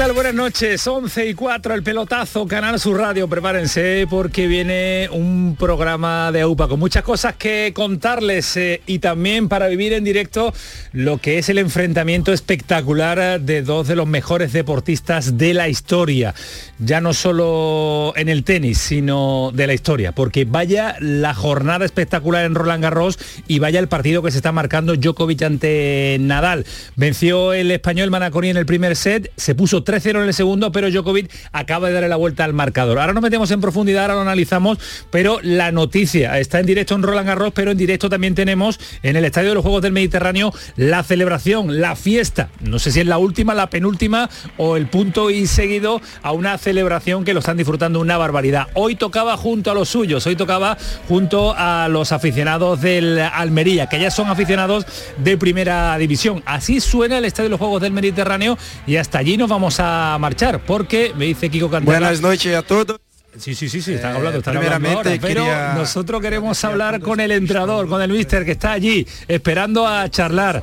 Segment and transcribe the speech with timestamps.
[0.00, 0.86] Buenas noches.
[0.86, 3.28] 11 y 4, el pelotazo, Canal Sur Radio.
[3.28, 9.50] Prepárense porque viene un programa de AUPA con muchas cosas que contarles eh, y también
[9.50, 10.54] para vivir en directo
[10.92, 16.34] lo que es el enfrentamiento espectacular de dos de los mejores deportistas de la historia.
[16.78, 20.12] Ya no solo en el tenis, sino de la historia.
[20.12, 24.50] Porque vaya la jornada espectacular en Roland Garros y vaya el partido que se está
[24.50, 26.64] marcando Djokovic ante Nadal.
[26.96, 30.88] Venció el español Manacori en el primer set, se puso 3-0 en el segundo, pero
[30.88, 32.98] Djokovic acaba de darle la vuelta al marcador.
[32.98, 34.78] Ahora nos metemos en profundidad, ahora lo analizamos,
[35.10, 39.16] pero la noticia está en directo en Roland Garros, pero en directo también tenemos en
[39.16, 42.50] el Estadio de los Juegos del Mediterráneo la celebración, la fiesta.
[42.60, 46.56] No sé si es la última, la penúltima o el punto y seguido a una
[46.58, 48.68] celebración que lo están disfrutando una barbaridad.
[48.74, 50.76] Hoy tocaba junto a los suyos, hoy tocaba
[51.08, 54.86] junto a los aficionados del Almería, que ya son aficionados
[55.18, 56.42] de primera división.
[56.46, 60.18] Así suena el Estadio de los Juegos del Mediterráneo y hasta allí nos vamos a
[60.20, 61.98] marchar porque me dice Kiko Cantera.
[61.98, 63.00] Buenas noches a todos.
[63.38, 67.88] Sí, sí, sí, sí, están hablando, están hablando pero nosotros queremos hablar con el entrenador,
[67.88, 70.62] con el mister que está allí esperando a charlar.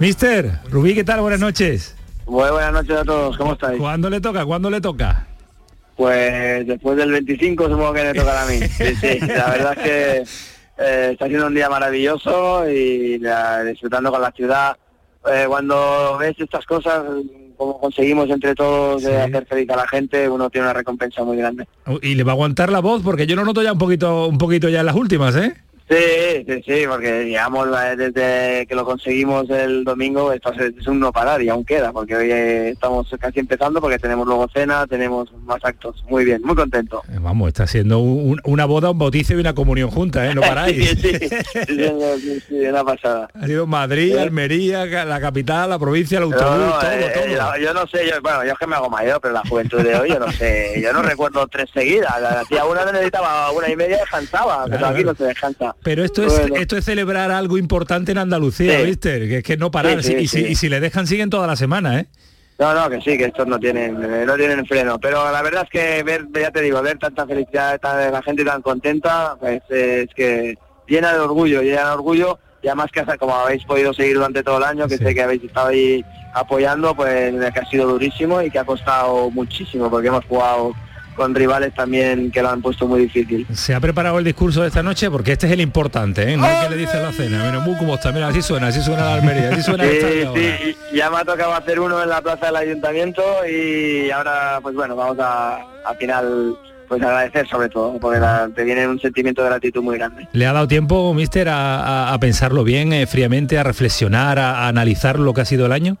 [0.00, 1.20] Mister, Rubí, ¿qué tal?
[1.20, 1.94] Buenas noches.
[2.26, 3.78] Muy buenas noches a todos, ¿cómo estáis?
[3.78, 4.44] ¿Cuándo le toca?
[4.44, 5.26] ¿Cuándo le toca?
[5.96, 8.58] Pues después del 25 supongo que le toca a mí.
[8.68, 10.24] Sí, sí, la verdad es que
[10.78, 13.20] eh, está siendo un día maravilloso y
[13.66, 14.76] disfrutando con la ciudad.
[15.30, 17.04] Eh, cuando ves estas cosas
[17.60, 21.66] como conseguimos entre todos hacer feliz a la gente, uno tiene una recompensa muy grande.
[22.00, 24.38] Y le va a aguantar la voz porque yo lo noto ya un poquito, un
[24.38, 25.52] poquito ya en las últimas, ¿eh?
[25.90, 31.10] Sí, sí, sí, porque digamos desde que lo conseguimos el domingo esto es un no
[31.10, 35.32] parar y aún queda, porque hoy eh, estamos casi empezando porque tenemos luego cena, tenemos
[35.44, 36.04] más actos.
[36.08, 37.02] Muy bien, muy contento.
[37.08, 40.34] Eh, vamos, está siendo una boda, un bautizo y una comunión junta, ¿eh?
[40.34, 40.90] No paráis.
[41.00, 43.28] sí, sí, sí, una pasada.
[43.34, 47.56] Ha sido Madrid, Almería, la capital, la provincia, el autobús, todo, eh, todo.
[47.56, 49.96] Yo, no sé, yo, bueno, yo es que me hago mayor, pero la juventud de
[49.96, 52.12] hoy yo no sé, yo no recuerdo tres seguidas.
[52.12, 55.74] Hacía una necesitaba una y media descansaba, pero aquí no se descansa.
[55.82, 59.28] Pero esto es, esto es celebrar algo importante en Andalucía, ¿viste?
[59.28, 59.98] Que es que no parar.
[59.98, 62.06] y, si, le dejan, siguen toda la semana, ¿eh?
[62.58, 64.98] No, no, que sí, que estos no tienen, no tienen freno.
[65.00, 68.44] Pero la verdad es que ver, ya te digo, ver tanta felicidad, de la gente
[68.44, 72.38] tan contenta, pues es que llena de orgullo, llena de orgullo.
[72.62, 75.42] Y además que como habéis podido seguir durante todo el año, que sé que habéis
[75.42, 76.04] estado ahí
[76.34, 80.74] apoyando, pues que ha sido durísimo y que ha costado muchísimo, porque hemos jugado
[81.16, 83.46] con rivales también que lo han puesto muy difícil.
[83.52, 86.36] Se ha preparado el discurso de esta noche porque este es el importante, ¿eh?
[86.36, 87.44] No es que le dice la cena.
[87.44, 90.00] Mira, muy como está, mira, así suena, así suena la Almería, así suena sí,
[90.34, 94.74] sí, ya me ha tocado hacer uno en la plaza del ayuntamiento y ahora, pues
[94.74, 96.56] bueno, vamos a, al final
[96.90, 98.18] pues agradecer sobre todo, porque
[98.56, 100.26] te viene un sentimiento de gratitud muy grande.
[100.32, 105.32] ¿Le ha dado tiempo, mister, a, pensarlo bien, eh, fríamente, a reflexionar, a, analizar lo
[105.32, 105.98] que ha sido el año?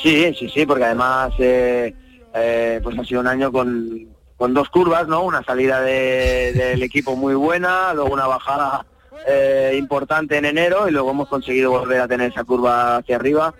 [0.00, 1.92] Sí, sí, sí, porque además eh,
[2.34, 4.08] eh, pues ha sido un año con,
[4.52, 5.22] dos curvas, ¿no?
[5.22, 8.84] Una salida del equipo muy buena, luego una bajada
[9.26, 13.54] eh, importante en enero y luego hemos conseguido volver a tener esa curva hacia arriba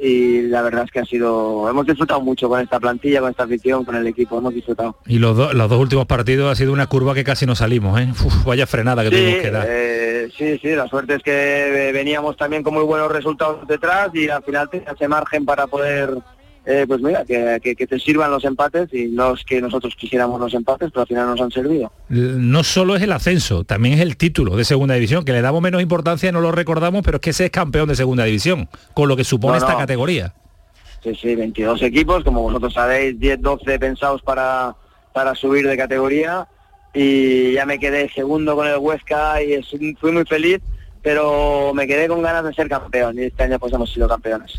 [0.00, 3.44] y la verdad es que ha sido hemos disfrutado mucho con esta plantilla con esta
[3.44, 6.88] afición con el equipo hemos disfrutado y los, los dos últimos partidos ha sido una
[6.88, 8.08] curva que casi no salimos ¿eh?
[8.44, 12.64] vaya frenada que tuvimos que dar eh, sí sí la suerte es que veníamos también
[12.64, 16.10] con muy buenos resultados detrás y al final tenía ese margen para poder
[16.66, 20.54] eh, pues mira, que, te sirvan los empates y no es que nosotros quisiéramos los
[20.54, 21.92] empates, pero al final nos han servido.
[22.08, 25.60] No solo es el ascenso, también es el título de segunda división, que le damos
[25.60, 29.08] menos importancia, no lo recordamos, pero es que ese es campeón de segunda división, con
[29.08, 30.34] lo que supone esta categoría.
[31.02, 34.74] Sí, sí, 22 equipos, como vosotros sabéis, 10, 12 pensados para,
[35.12, 36.48] para subir de categoría
[36.94, 39.60] y ya me quedé segundo con el Huesca y
[40.00, 40.60] fui muy feliz
[41.04, 44.52] pero me quedé con ganas de ser campeón y este año pues hemos sido campeones.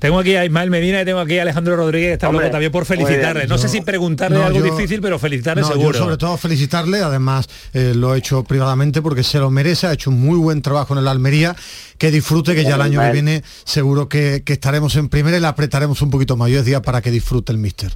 [0.00, 2.84] Tengo aquí a Ismael Medina y tengo aquí a Alejandro Rodríguez, que está también por
[2.84, 3.46] felicitarle.
[3.46, 5.96] No sé si preguntarle algo difícil, pero felicitarle seguro.
[5.96, 10.10] sobre todo felicitarle, además eh, lo he hecho privadamente porque se lo merece, ha hecho
[10.10, 11.54] un muy buen trabajo en el Almería,
[11.98, 15.46] que disfrute, que ya el año que viene seguro que, estaremos en primera y le
[15.46, 16.46] apretaremos un poquito más.
[16.46, 17.92] Hoy es día para que disfrute el míster.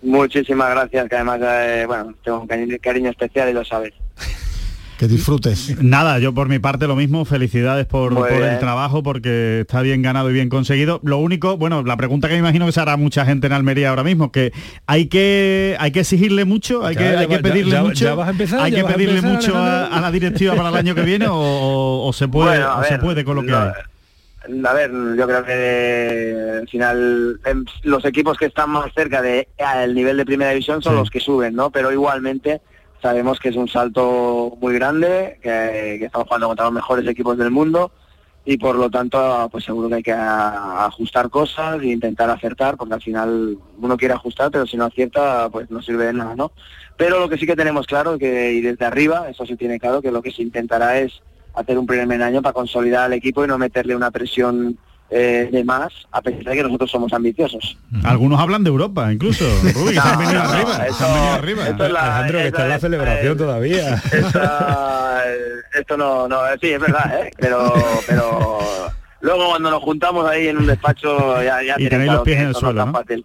[0.00, 3.92] Muchísimas gracias, que además, eh, bueno, tengo un cariño especial y lo sabes.
[5.00, 5.82] que disfrutes.
[5.82, 10.28] Nada, yo por mi parte lo mismo, felicidades por, el trabajo, porque está bien ganado
[10.30, 11.00] y bien conseguido.
[11.02, 13.88] Lo único, bueno, la pregunta que me imagino que se hará mucha gente en Almería
[13.88, 14.52] ahora mismo, que
[14.86, 18.04] hay que hay que exigirle mucho, hay Ya, que, ya hay que pedirle ya- mucho,
[18.04, 20.94] ya vas a empezar, hay que pedirle empezar, mucho a, la directiva para el año
[20.94, 23.58] que viene o, o- o se puede Bueno, se ver, puede con lo que lo-
[23.58, 23.70] hay.
[24.66, 29.48] A ver, yo creo que al final em, los equipos que están más cerca de
[29.82, 30.98] el nivel de primera división son Sí.
[30.98, 31.70] los que suben, ¿no?
[31.70, 32.60] Pero igualmente
[33.00, 37.50] sabemos que es un salto muy grande, que, estamos jugando contra los mejores equipos del
[37.50, 37.92] mundo
[38.44, 42.94] y por lo tanto pues seguro que hay que ajustar cosas e intentar acertar porque
[42.94, 46.52] al final uno quiere ajustar pero si no acierta pues no sirve de nada, ¿no?
[46.96, 50.00] Pero lo que sí que tenemos claro que y desde arriba, eso sí tiene claro
[50.02, 51.20] que lo que se intentará es
[51.54, 54.78] hacer un primer año para consolidar al equipo y no meterle una presión
[55.10, 57.76] eh, de más, a pesar de que nosotros somos ambiciosos.
[58.04, 59.44] Algunos hablan de Europa, incluso.
[59.84, 61.68] Uy, han venido No, no, arriba, eso- se han venido arriba.
[61.68, 63.94] esto es la- Alejandro, que está en la esa- celebración eh, todavía.
[64.12, 65.22] Esta-
[65.78, 67.30] esto no, no, sí, es verdad, ¿eh?
[67.38, 67.72] pero,
[68.06, 68.58] pero
[69.20, 72.46] luego cuando nos juntamos ahí en un despacho ya, ya Y tenéis los pies en
[72.46, 72.92] el no suelo, ¿no?
[72.92, 73.24] fácil.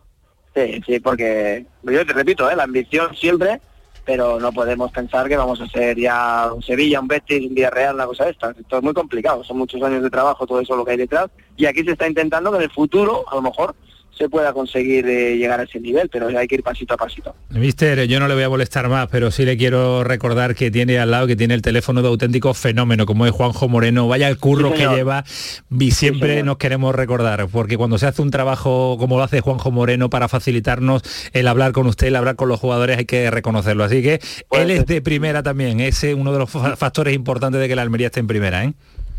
[0.56, 2.56] Sí, sí, porque yo te repito, ¿eh?
[2.56, 3.60] la ambición siempre,
[4.06, 7.96] pero no podemos pensar que vamos a ser ya un Sevilla, un Betis, un Villarreal,
[7.96, 8.52] una cosa de esta.
[8.52, 11.30] Esto es muy complicado, son muchos años de trabajo, todo eso lo que hay detrás,
[11.58, 13.76] y aquí se está intentando que en el futuro, a lo mejor,
[14.18, 17.36] se pueda conseguir eh, llegar a ese nivel, pero hay que ir pasito a pasito.
[17.50, 20.98] Mister, yo no le voy a molestar más, pero sí le quiero recordar que tiene
[21.00, 24.08] al lado, que tiene el teléfono de auténtico fenómeno, como es Juanjo Moreno.
[24.08, 25.24] Vaya el curro Sí, que lleva
[25.80, 29.72] y siempre nos queremos recordar, porque cuando se hace un trabajo como lo hace Juanjo
[29.72, 31.02] Moreno para facilitarnos
[31.34, 33.84] el hablar con usted, el hablar con los jugadores, hay que reconocerlo.
[33.84, 37.60] Así que Pues él es de primera también, es uno de los fa- factores importantes
[37.60, 38.74] de que la Almería esté en primera, ¿eh?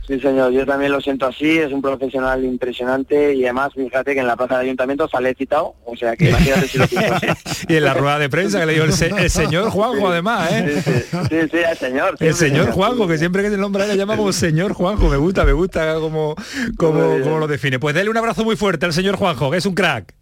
[0.07, 4.21] Sí, señor, yo también lo siento así, es un profesional impresionante y además fíjate que
[4.21, 6.97] en la plaza de ayuntamiento sale citado, o sea que imagínate si lo así.
[7.69, 10.49] y en la rueda de prensa que le dijo el, se- el señor Juanjo además,
[10.53, 10.81] ¿eh?
[10.85, 12.17] Sí, sí, sí, sí, el señor.
[12.21, 15.53] El señor Juanjo, que siempre que se nombra le llamamos señor Juanjo, me gusta, me
[15.53, 16.37] gusta como,
[16.77, 17.79] como, como lo define.
[17.81, 20.15] Pues dale un abrazo muy fuerte al señor Juanjo, que es un crack.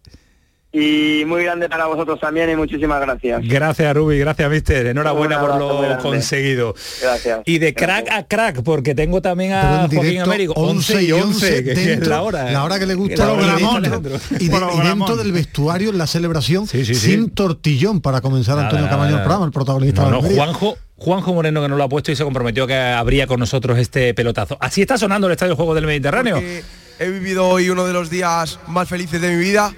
[0.77, 3.41] Y muy grande para vosotros también y muchísimas gracias.
[3.47, 6.03] Gracias Rubi, gracias Mister, enhorabuena por lo grande.
[6.03, 6.75] conseguido.
[7.01, 7.39] Gracias.
[7.45, 8.19] Y de crack Gracias.
[8.19, 12.21] a crack, porque tengo también a en Joaquín Américo, 11 y 11, que es la
[12.21, 12.51] hora.
[12.51, 16.07] la hora que le gusta y dentro, y, de- y dentro del vestuario en la
[16.07, 17.11] celebración Sí, sí, sí.
[17.11, 20.21] sin tortillón para comenzar Nada, Antonio nada, Camaño el programa, el protagonista No, no.
[20.23, 23.77] Juanjo, Juanjo Moreno que nos lo ha puesto y se comprometió que habría con nosotros
[23.77, 24.57] este pelotazo.
[24.59, 26.35] Así está sonando el Estadio Juego del Mediterráneo.
[26.35, 26.63] porque
[26.99, 29.73] he vivido hoy uno de los días más felices de mi vida.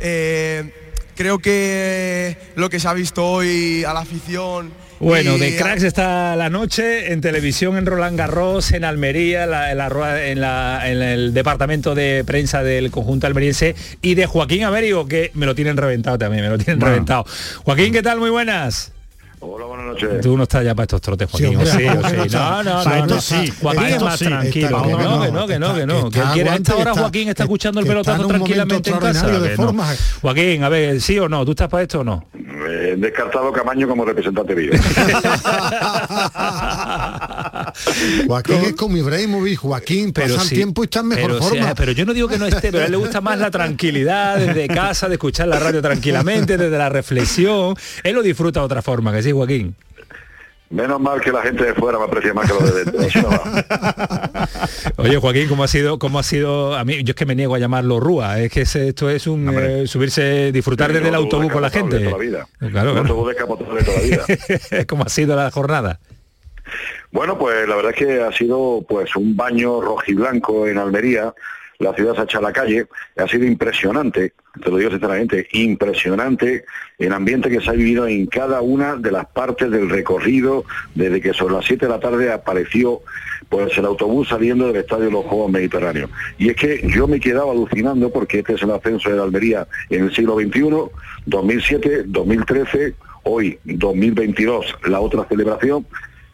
[0.00, 0.70] Eh,
[1.16, 4.72] creo que lo que se ha visto hoy a la afición.
[5.00, 9.76] Bueno, de cracks está la noche en televisión en Roland Garros, en Almería, la- en,
[9.78, 15.06] la en la- en el departamento de prensa del conjunto almeriense y de Joaquín Américo,
[15.06, 16.92] que me lo tienen reventado también, me lo tienen Bueno.
[16.94, 17.26] reventado.
[17.64, 18.18] Joaquín, ¿qué tal?
[18.18, 18.92] Muy buenas.
[19.46, 20.20] Hola, buenas noches.
[20.22, 21.50] Tú no estás ya para estos trotes, Joaquín.
[21.50, 22.36] Sí, hombre, ¿o sí, ¿cómo o que sí?
[22.36, 22.62] no?
[22.62, 24.82] No, no, Para no, sí, Joaquín es más tranquilo.
[24.82, 26.06] que no, que no, que no, que no.
[26.08, 29.28] está- Que quiere a esta hora Joaquín está que- escuchando el pelotazo tranquilamente en casa.
[30.22, 31.44] Joaquín, a ver, ¿sí o no?
[31.44, 32.24] ¿Tú estás para esto o no?
[32.66, 34.70] Eh, descartado Camaño como representante mío.
[38.26, 41.74] Joaquín es como Ibrahimovic, Joaquín, pasa el sí, tiempo y está en mejor pero, forma.
[41.74, 44.36] pero yo no digo que no esté, pero a él le gusta más la tranquilidad
[44.38, 47.74] desde casa, de escuchar la radio tranquilamente, desde la reflexión.
[48.02, 49.74] Él lo disfruta de otra forma, que sí, Joaquín.
[50.70, 53.28] Menos mal que la gente de fuera me aprecia más que los de dentro.
[54.96, 56.74] Oye, Joaquín, ¿cómo ha sido, cómo ha sido?
[56.74, 59.26] A mí, yo es que me niego a llamarlo rúa, es que ese- esto es
[59.26, 61.98] un eh, subirse, disfrutar desde el autobús con la gente.
[61.98, 62.48] Toda la vida.
[62.58, 62.98] Claro, claro.
[63.00, 64.24] autobús descapotable toda la vida.
[64.88, 66.00] ¿Cómo ha sido la jornada?
[67.12, 71.32] Bueno, pues la verdad es que ha sido pues un baño rojiblanco en Almería.
[71.78, 72.86] La ciudad se ha a la calle.
[73.16, 76.64] Ha sido impresionante, te lo digo sinceramente, impresionante
[76.98, 80.64] el ambiente que se ha vivido en cada una de las partes del recorrido,
[80.94, 83.00] desde que sobre las 7 de la tarde apareció
[83.48, 86.10] pues el autobús saliendo del Estadio de los Juegos Mediterráneos.
[86.38, 89.66] Y es que yo me quedaba alucinando porque este es el ascenso de la Almería
[89.90, 90.90] en el siglo XXI,
[91.26, 95.86] 2007, 2013, hoy 2022, la otra celebración.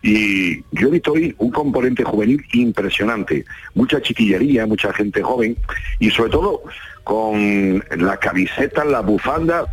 [0.03, 5.57] Y yo he visto hoy un componente juvenil impresionante, mucha chiquillería, mucha gente joven
[5.99, 6.63] y sobre todo
[7.05, 9.67] con las camisetas, las bufandas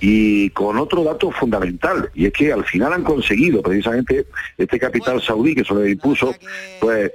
[0.00, 4.26] y con otro dato fundamental, y es que al final han conseguido precisamente
[4.58, 6.34] este capital saudí que se le impuso,
[6.80, 7.12] pues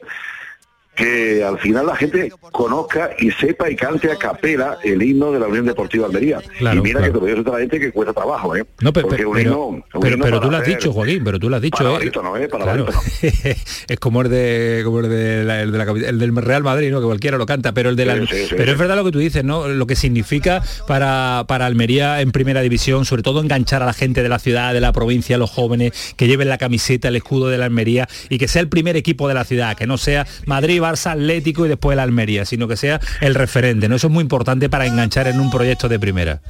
[1.00, 5.40] que al final la gente conozca y sepa y cante a capela el himno de
[5.40, 6.40] la Unión Deportiva Almería.
[6.58, 7.14] Claro, y mira claro.
[7.14, 8.66] que te lo digo gente que cuesta trabajo, ¿eh?
[8.82, 10.92] No, pero, Porque un pero, himno- un pero- himno pero para tú lo has dicho,
[10.94, 11.78] Joaquín, pero tú lo has dicho.
[11.84, 12.44] Para ¿eh?
[12.44, 12.48] ¿eh?
[12.50, 12.86] Para Claro.
[12.86, 13.02] barítono.
[13.88, 16.64] es como el de como el de la- el de la capi- el del Real
[16.64, 17.00] Madrid, ¿no?
[17.00, 19.06] Que cualquiera lo canta, pero el de la, Sí, sí, sí, pero es verdad lo
[19.06, 19.68] que tú dices, ¿no?
[19.68, 24.22] Lo que significa para, para Almería en primera división, sobre todo enganchar a la gente
[24.24, 27.58] de la ciudad, de la provincia, los jóvenes, que lleven la camiseta, el escudo de
[27.58, 30.82] la Almería y que sea el primer equipo de la ciudad, que no sea Madrid,
[30.90, 33.96] Barça, Atlético y después el Almería, sino que sea el referente, ¿no?
[33.96, 36.42] Eso es muy importante para enganchar en un proyecto de primera.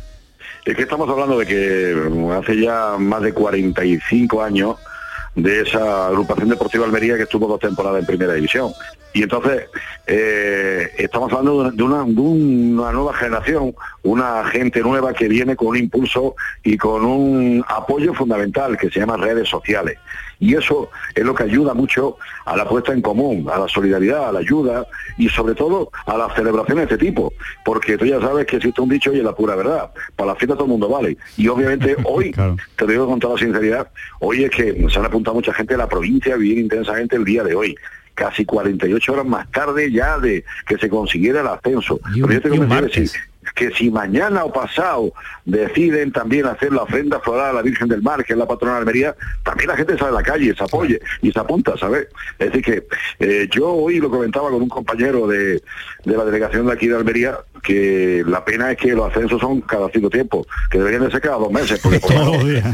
[0.65, 4.77] Es que estamos hablando de que mm, hace ya más de 45 años
[5.35, 8.71] de esa agrupación deportiva Almería que estuvo dos temporadas en primera división.
[9.13, 9.65] Y entonces
[10.05, 15.69] eh, estamos hablando de una, de una nueva generación, una gente nueva que viene con
[15.69, 19.97] un impulso y con un apoyo fundamental que se llama redes sociales.
[20.39, 24.29] Y eso es lo que ayuda mucho a la puesta en común, a la solidaridad,
[24.29, 27.33] a la ayuda y sobre todo a las celebraciones de este tipo.
[27.65, 29.91] Porque tú ya sabes que existe un dicho y es la pura verdad.
[30.15, 31.17] Para la fiesta todo el mundo vale.
[31.37, 32.55] Y obviamente hoy, Claro.
[32.77, 33.89] te lo digo con toda sinceridad,
[34.21, 37.25] hoy es que se han apuntado mucha gente de la provincia a vivir intensamente el
[37.25, 37.75] día de hoy.
[38.15, 41.99] Casi 48 horas más tarde ya de que se consiguiera el ascenso.
[42.13, 43.13] Y un- Pero yo te y un convencí de martes.
[43.13, 45.13] decir que si mañana o pasado
[45.45, 48.75] deciden también hacer la ofrenda floral a la Virgen del Mar, que es la patrona
[48.75, 52.07] de Almería, también la gente sale a la calle, se apoye y se apunta, ¿sabes?
[52.37, 52.87] Es decir que
[53.19, 55.61] eh, yo hoy lo comentaba con un compañero de,
[56.05, 59.61] de la delegación de aquí de Almería, que la pena es que los ascensos son
[59.61, 62.69] cada cierto tiempo, que deberían de ser cada dos meses, porque por menos-.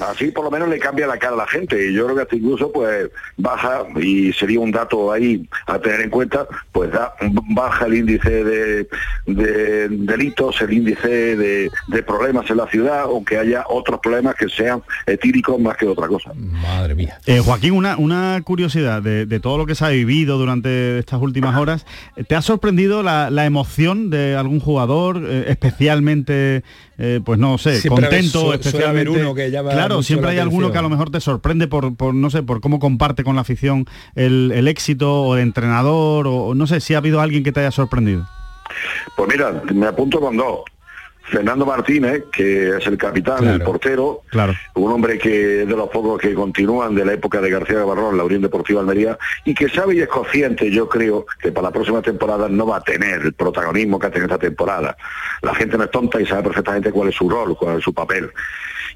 [0.00, 2.22] Así por lo menos le cambia la cara a la gente y yo creo que
[2.22, 7.14] hasta incluso pues baja y sería un dato ahí a tener en cuenta, pues da,
[7.54, 8.88] baja el índice de,
[9.26, 14.48] de delitos, el índice de, de problemas en la ciudad, aunque haya otros problemas que
[14.48, 16.32] sean etíricos más que otra cosa.
[16.34, 17.18] Madre mía.
[17.26, 21.20] Eh, Joaquín, una, una curiosidad de, de todo lo que se ha vivido durante estas
[21.20, 21.86] últimas horas.
[22.28, 26.64] ¿Te ha sorprendido la, la emoción de algún jugador, eh, especialmente,
[26.98, 29.10] eh, pues no sé, Siempre contento, su- especialmente?
[29.10, 32.14] uno que llama claro, siempre hay alguno que a lo mejor te sorprende por, por,
[32.14, 36.46] no sé, por cómo comparte con la afición el, el éxito o de entrenador, o,
[36.46, 38.26] o no sé si ha habido alguien que te haya sorprendido.
[39.16, 40.60] Pues mira, me apunto con dos.
[41.28, 43.54] Fernando Martínez, que es el capitán, Claro.
[43.56, 44.54] el portero, Claro.
[44.76, 48.16] un hombre que es de los pocos que continúan de la época de García Barrón,
[48.16, 51.72] la Unión Deportiva Almería, y que sabe y es consciente, yo creo, que para la
[51.72, 54.96] próxima temporada no va a tener el protagonismo que ha tenido esta temporada.
[55.42, 57.92] La gente no es tonta y sabe perfectamente cuál es su rol, cuál es su
[57.92, 58.30] papel.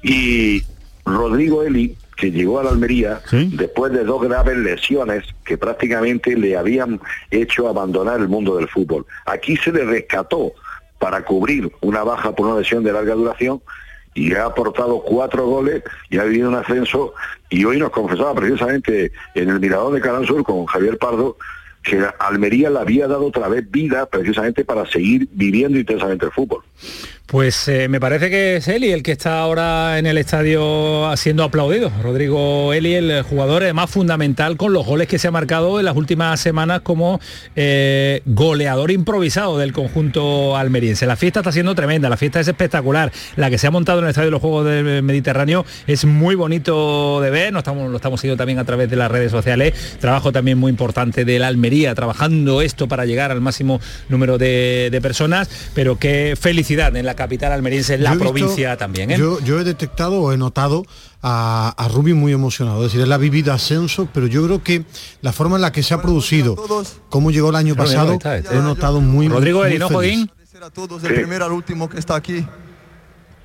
[0.01, 0.63] Y
[1.05, 3.49] Rodrigo Eli, que llegó a la Almería Sí.
[3.53, 7.01] después de dos graves lesiones que prácticamente le habían
[7.31, 9.07] hecho abandonar el mundo del fútbol.
[9.25, 10.53] Aquí se le rescató
[10.99, 13.59] para cubrir una baja por una lesión de larga duración
[14.13, 17.13] y ha aportado cuatro goles y ha vivido un ascenso
[17.49, 21.37] y hoy nos confesaba precisamente en el Mirador de Canal Sur con Javier Pardo
[21.81, 26.61] que Almería le había dado otra vez vida precisamente para seguir viviendo intensamente el fútbol.
[27.31, 31.45] Pues eh, me parece que es Eli el que está ahora en el estadio siendo
[31.45, 31.89] aplaudido.
[32.03, 35.95] Rodrigo Eli, el jugador más fundamental con los goles que se ha marcado en las
[35.95, 37.21] últimas semanas como
[37.55, 41.05] eh, goleador improvisado del conjunto almeriense.
[41.05, 43.13] La fiesta está siendo tremenda, la fiesta es espectacular.
[43.37, 46.35] La que se ha montado en el estadio de los Juegos del Mediterráneo es muy
[46.35, 49.95] bonito de ver, nos estamos, lo estamos siguiendo también a través de las redes sociales.
[50.01, 54.89] Trabajo también muy importante de la Almería, trabajando esto para llegar al máximo número de,
[54.91, 59.11] de personas, pero qué felicidad en la capital almeriense, en la visto- provincia también.
[59.11, 59.17] ¿eh?
[59.17, 60.83] Yo, yo he detectado o he notado
[61.21, 62.77] a, a Rubí muy emocionado.
[62.79, 64.85] Es decir, él ha vivido ascenso, pero yo creo que
[65.21, 66.55] la forma en la que se ha producido,
[67.09, 69.95] cómo llegó el año pasado, he notado muy Rodrigo muy Eli, ¿no, feliz.
[69.95, 70.31] Joaquín?
[70.31, 72.45] Agradecer a todos, del primero al último que está aquí.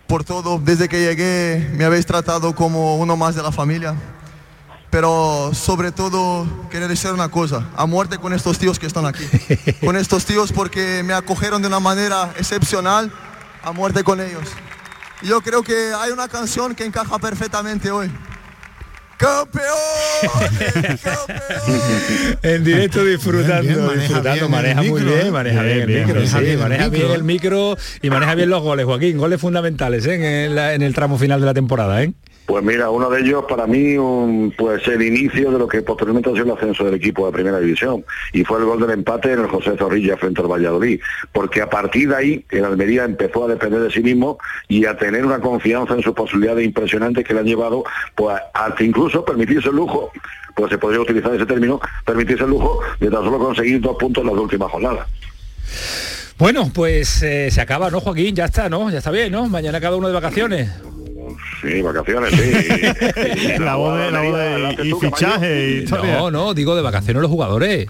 [0.06, 3.94] Por todo, desde que llegué me habéis tratado como uno más de la familia.
[4.88, 9.24] Pero sobre todo quería decir una cosa, a muerte con estos tíos que están aquí.
[9.84, 13.12] Con estos tíos porque me acogieron de una manera excepcional,
[13.66, 14.44] a muerte con ellos.
[15.22, 18.10] Yo creo que hay una canción que encaja perfectamente hoy.
[19.18, 19.64] ¡Campeón!
[22.42, 25.30] En directo disfrutando, Bien, bien, maneja disfrutando, bien maneja el muy micro, bien, ¿eh?
[25.30, 27.14] maneja bien, Bien, el micro, maneja sí, bien el maneja micro, bien ¿eh?
[27.14, 30.44] el micro y maneja bien los goles, Joaquín, goles fundamentales ¿eh?
[30.46, 32.12] en, la- en el tramo final de la temporada, ¿eh?
[32.46, 36.30] Pues mira, uno de ellos para mí un, pues el inicio de lo que posteriormente
[36.30, 39.32] ha sido el ascenso del equipo de primera división y fue el gol del empate
[39.32, 41.00] en el José Zorrilla frente al Valladolid,
[41.32, 44.38] porque a partir de ahí el Almería empezó a depender de sí mismo
[44.68, 47.82] y a tener una confianza en sus posibilidades impresionantes que le han llevado
[48.14, 50.12] pues hasta incluso permitirse el lujo,
[50.54, 54.22] pues se podría utilizar ese término, permitirse el lujo de tan solo conseguir dos puntos
[54.22, 55.08] en las últimas jornadas.
[56.38, 58.36] Bueno, pues eh, se acaba, ¿no, Joaquín?
[58.36, 58.88] Ya está, ¿no?
[58.90, 59.48] Ya está bien, ¿no?
[59.48, 60.70] Mañana cada uno de vacaciones.
[61.62, 63.58] Sí, vacaciones, sí.
[63.58, 66.16] La voz de- la voz de- Adelante y tú, fichaje y historia.
[66.18, 67.86] No, no, digo de vacaciones los jugadores.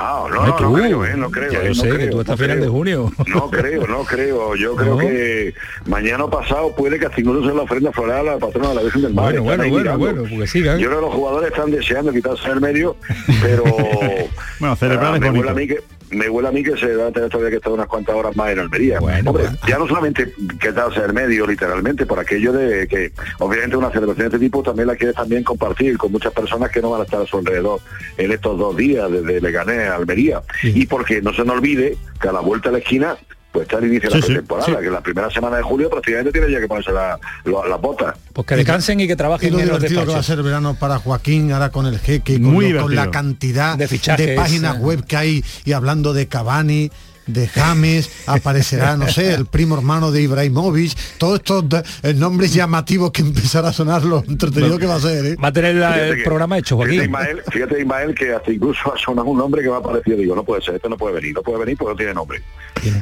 [0.00, 1.14] Ah, no, no, no creo, ¿eh?
[1.16, 1.50] no creo.
[1.50, 2.72] Ya eh, yo no sé, que creo, tú estás no final de creo.
[2.72, 3.12] junio.
[3.26, 4.54] No creo, no creo.
[4.54, 4.98] Yo creo ¿No?
[4.98, 5.54] que
[5.86, 8.74] mañana o pasado puede que hasta incluso sea la ofrenda floral a la patrona de
[8.76, 9.24] la Virgen del Mar.
[9.24, 10.78] Bueno, bueno, bueno, bueno, porque sigan.
[10.78, 12.94] Yo creo que los jugadores están deseando quitarse el medio,
[13.42, 13.64] pero
[14.60, 15.50] Bueno, celebrar ah, es bonito.
[15.50, 15.78] a mí que
[16.10, 18.36] me huele a mí que se va a tener todavía que estar unas cuantas horas
[18.36, 19.00] más en Almería.
[19.00, 19.58] Bueno, Hombre, bueno.
[19.66, 24.36] ya no solamente quitarse el medio, literalmente, por aquello de que obviamente una celebración de
[24.36, 27.22] este tipo también la quieres también compartir con muchas personas que no van a estar
[27.22, 27.80] a su alrededor
[28.16, 30.42] en estos dos días desde Leganés a Almería.
[30.62, 33.16] Y porque no se nos olvide que a la vuelta a la esquina
[33.52, 35.88] pues está el inicio de Sí, la sí, pretemporada, que la primera semana de julio
[35.88, 38.14] prácticamente tiene ya que ponerse la- la- las botas.
[38.32, 40.38] Pues que descansen y que Y trabajen lo en los divertido que va a ser
[40.38, 43.76] el verano para Joaquín, ahora con el jeque, y con, Muy lo- con la cantidad
[43.76, 44.80] De de, páginas eh.
[44.80, 46.90] web que hay y hablando de Cavani,
[47.28, 51.64] de James, aparecerá, no sé, el primo hermano de Ibrahimovic, todos estos
[52.02, 55.36] eh, nombres llamativos que empezará a sonar lo entretenido que va a ser, ¿eh?
[55.42, 57.02] Va a tener la- Fíjate el que- programa hecho, Fíjate Joaquín.
[57.14, 60.34] Ismael, fíjate Ismael que hasta incluso ha sonado un nombre que me ha parecido, digo,
[60.34, 62.42] no puede ser, este no puede venir, no puede venir porque no tiene nombre.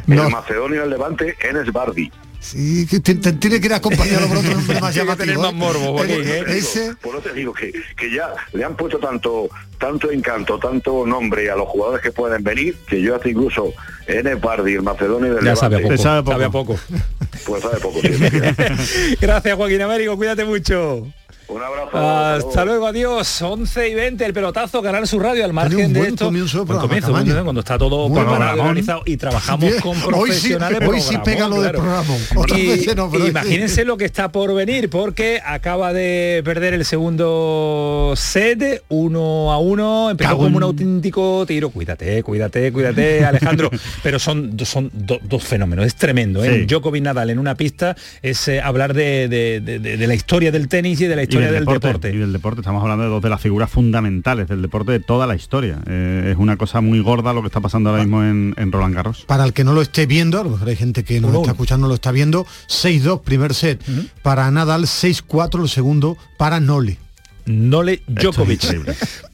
[0.06, 0.24] No.
[0.26, 2.10] El Macedonio del Levante, Enes Bardi.
[2.40, 5.16] Sí, que te- te- tiene que ir acompañado por otro nombre más Tiene que llamativo.
[5.16, 5.54] tener más ¿eh?
[5.56, 6.44] morbo, Joaquín, Eh, ¿eh?
[6.58, 11.04] Ese, Por eso te digo que, que ya le han puesto tanto tanto encanto, tanto
[11.04, 13.74] nombre a los jugadores que pueden venir, que yo hasta incluso
[14.06, 15.96] Enes Bardi, el Macedonio del Ya Levante, sabe a poco.
[15.98, 16.32] Sabe poco.
[16.32, 16.78] Sabe a poco.
[17.44, 17.98] pues sabe poco.
[19.20, 20.16] Gracias, Joaquín Américo.
[20.16, 21.06] Cuídate mucho.
[21.48, 21.96] Un abrazo.
[22.48, 23.40] Hasta luego, adiós.
[23.40, 26.24] 11 y 20, el pelotazo, Canal su radio al margen un de esto.
[26.26, 27.12] comienzo de Buen comienzo,
[27.44, 30.80] cuando está todo preparado organizado y trabajamos con Hoy sí- profesionales.
[30.88, 32.04] hoy sí pega lo de claro.
[32.56, 33.28] Y- no, sí.
[33.28, 39.58] imagínense lo que está por venir, porque acaba de perder el segundo set, uno a
[39.58, 41.70] uno, empezó como un auténtico tiro.
[41.70, 43.70] Cuídate, cuídate, cuídate, Alejandro.
[44.02, 46.42] Pero son, son do- dos fenómenos, es tremendo.
[46.44, 46.60] ¿eh?
[46.60, 46.66] Sí.
[46.66, 50.50] Djokovic Nadal en una pista es eh, hablar de, de- de- de- de la historia
[50.50, 52.14] del tenis y de la historia y del deporte, deporte.
[52.14, 55.26] Y del deporte, estamos hablando de dos de las figuras fundamentales del deporte de toda
[55.26, 55.78] la historia.
[55.86, 58.94] Eh, es una cosa muy gorda lo que está pasando ahora mismo en, en Roland
[58.94, 59.24] Garros.
[59.26, 61.40] para el que no lo esté viendo, a lo mejor hay gente que nos Uno,
[61.40, 63.82] está escuchando, no lo está viendo, 6-2 primer set
[64.22, 66.98] para Nadal, 6-4 el segundo para Nole.
[67.46, 68.64] Nole Djokovic.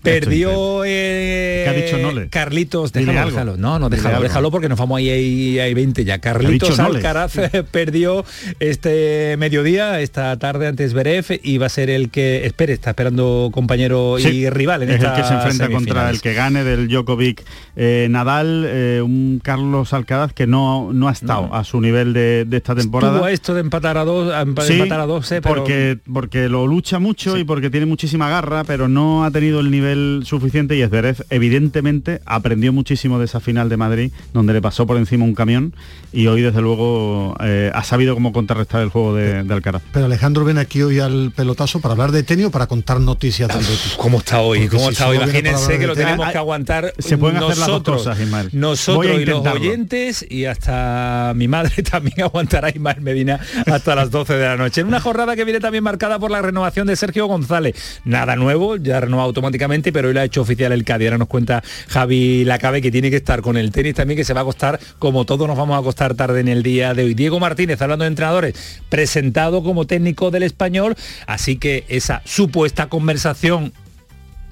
[0.03, 2.29] Perdió eh, ¿Qué ha dicho Nole?
[2.29, 3.57] Carlitos, Dile déjalo, déjalo.
[3.57, 6.19] No, no, déjalo, déjalo porque nos vamos ahí, ahí, ahí 20 ya.
[6.19, 6.97] Carlitos Nole.
[6.99, 8.25] Alcaraz eh, perdió
[8.61, 13.51] este mediodía, esta tarde antes Beref y va a ser el que, espere, está esperando
[13.53, 16.89] compañero y rival en es el estas que se enfrenta contra el que gane del
[16.89, 17.45] Djokovic
[17.77, 21.55] eh, Nadal, eh, un Carlos Alcaraz que no, no ha estado No.
[21.55, 23.31] a su nivel de, de esta temporada.
[23.31, 26.49] Esto de empatar a dos, a empa- Sí, empatar a dos, eh, pero porque, porque
[26.49, 30.77] lo lucha mucho y porque tiene muchísima garra, pero no ha tenido el nivel suficiente
[30.77, 35.25] y Zverev evidentemente aprendió muchísimo de esa final de Madrid, donde le pasó por encima
[35.25, 35.73] un camión
[36.13, 39.83] y hoy desde luego eh, ha sabido cómo contrarrestar el juego de, de Alcaraz.
[39.93, 43.49] Pero Alejandro viene aquí hoy al pelotazo para hablar de tenis o para contar noticias
[43.49, 43.95] del Betis.
[43.97, 44.63] ¿Cómo está hoy?
[44.63, 45.19] Porque ¿Cómo si está hoy?
[45.19, 46.09] Imagínense que lo tenis.
[46.09, 48.49] tenemos que aguantar Se pueden hacer las dos nosotros, cosas, Ismael.
[48.53, 54.35] Nosotros y los oyentes y hasta mi madre también aguantará Ismael Medina hasta las 12
[54.35, 54.81] de la noche.
[54.81, 57.77] En una jornada que viene también marcada por la renovación de Sergio González.
[58.05, 61.09] Nada nuevo, ya renovado automáticamente, pero hoy lo ha hecho oficial el Cádiz.
[61.09, 64.35] Ahora nos cuenta Javi Lacabe que tiene que estar con el tenis también, que se
[64.35, 67.15] va a acostar como todos nos vamos a acostar tarde en el día de hoy.
[67.15, 68.55] Diego Martínez, hablando de entrenadores,
[68.89, 73.73] presentado como técnico del español, así que esa supuesta conversación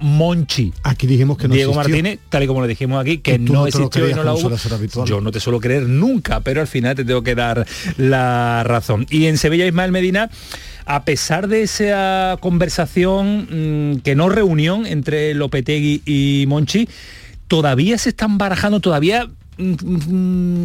[0.00, 1.90] Monchi Aquí dijimos que no Diego existió.
[1.94, 4.34] Martínez, tal y como le dijimos aquí, que no no lo existió y no la
[4.34, 5.04] hubo.
[5.04, 9.06] Yo no te suelo creer nunca, pero al final te tengo que dar la razón.
[9.10, 10.30] Y en Sevilla Ismael Medina,
[10.86, 16.88] a pesar de esa conversación, mm, que no reunión entre Lopetegui y Monchi,
[17.48, 19.74] todavía se están barajando, todavía mm,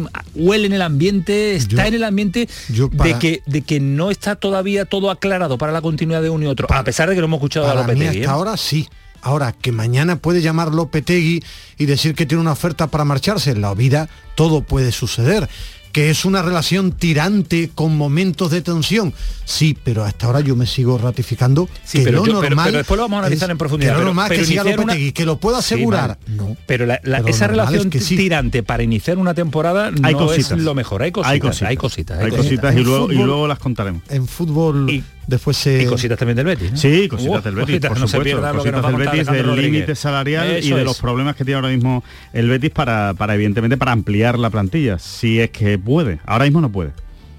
[0.00, 3.80] mm, huele en el ambiente, está Yo- en el ambiente yo de, que, de que
[3.80, 7.14] no está todavía todo aclarado para la continuidad de uno y otro, a pesar de
[7.14, 8.06] que no hemos escuchado a Lopetegui.
[8.06, 8.26] hasta ¿eh?
[8.26, 8.88] ahora sí.
[9.22, 11.42] Ahora, que mañana puede llamar Lopetegui
[11.78, 15.48] y decir que tiene una oferta para marcharse, en la vida todo puede suceder.
[15.92, 19.14] Que es una relación tirante con momentos de tensión.
[19.46, 22.78] Sí, pero hasta ahora yo me sigo ratificando Sí, que pero lo yo- normal pero
[22.78, 24.60] después lo vamos a analizar es- en profundidad, Que lo pero- normal pero que siga
[24.60, 26.18] iniciar una- Lopetegui, que lo pueda Sí, asegurar.
[26.26, 26.54] no.
[26.66, 28.14] Pero la- la- Pero esa relación es que sí.
[28.14, 30.52] tirante para iniciar una temporada Hay no cositas.
[30.52, 31.02] es lo mejor.
[31.02, 32.20] Hay cositas, hay cositas, hay cositas.
[32.20, 34.02] hay cositas y luego, y fútbol- luego las contaremos.
[34.10, 35.82] En fútbol Y- después se...
[35.82, 36.72] Y cositas también del Betis.
[36.72, 36.76] ¿no?
[36.76, 40.46] Sí, cositas Uh, del Betis, cositas, por no supuesto, cositas del Betis, del límite salarial
[40.62, 40.84] y de es.
[40.84, 44.98] los problemas que tiene ahora mismo el Betis para, para evidentemente para ampliar la plantilla,
[44.98, 46.20] si es que puede.
[46.26, 46.92] Ahora mismo no puede.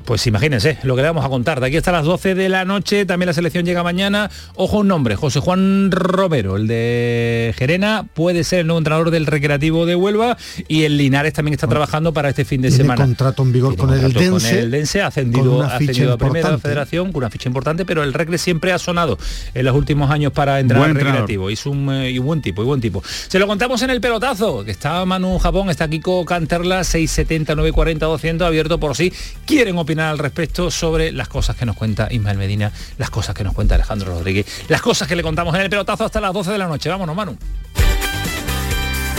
[0.08, 1.60] Pues imagínense lo que le vamos a contar.
[1.60, 4.32] De aquí hasta las 12 de la noche, también la selección llega mañana.
[4.56, 9.26] Ojo un nombre, José Juan Romero, el de Gerena, puede ser el nuevo entrenador del
[9.26, 10.38] Recreativo de Huelva
[10.70, 13.04] y el Linares también está trabajando para este fin de Tiene semana.
[13.04, 16.58] contrato en vigor con el, Dense, con el Dense, ha ascendido, ha ascendido a primera
[16.58, 19.18] federación con una ficha importante, pero el Recre siempre ha sonado
[19.54, 20.96] en los últimos años para entrar al.
[20.96, 21.50] Recreativo.
[21.50, 23.04] Y es un eh, y buen tipo, y buen tipo.
[23.04, 28.06] Se lo contamos en el pelotazo, que está Manu Japón, está Kiko Canterla, 670 940
[28.06, 29.12] 200, abierto por si
[29.46, 33.44] quieren opinar al respecto sobre las cosas que nos cuenta Ismael Medina, las cosas que
[33.44, 36.52] nos cuenta Alejandro Rodríguez, las cosas que le contamos en el pelotazo hasta las 12
[36.52, 36.90] de la noche.
[36.90, 37.38] Vámonos, Manu.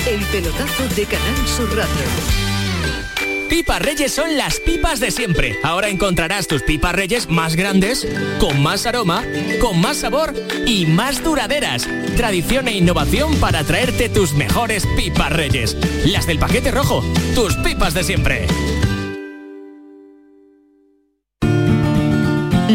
[0.09, 2.49] El pelotazo de Canal Sur Radio.
[3.49, 5.59] Pipas Reyes son las pipas de siempre.
[5.63, 8.07] Ahora encontrarás tus pipas Reyes más grandes,
[8.39, 9.25] con más aroma,
[9.61, 10.35] con más sabor
[10.67, 11.89] y más duraderas.
[12.17, 15.77] Tradición e innovación para traerte tus mejores pipas Reyes.
[16.05, 17.03] Las del paquete rojo,
[17.35, 18.47] tus pipas de siempre.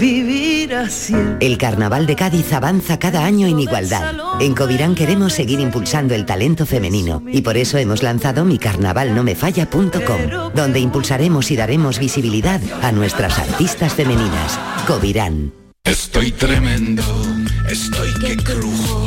[0.00, 1.14] vivir así.
[1.38, 4.14] El Carnaval de Cádiz avanza cada año en igualdad.
[4.40, 10.80] En Covirán queremos seguir impulsando el talento femenino y por eso hemos lanzado micarnavalnomefalla.com, donde
[10.80, 14.58] impulsaremos y daremos visibilidad a nuestras artistas femeninas.
[14.86, 15.52] Covirán.
[15.84, 17.02] Estoy tremendo,
[17.68, 19.06] estoy que crujo.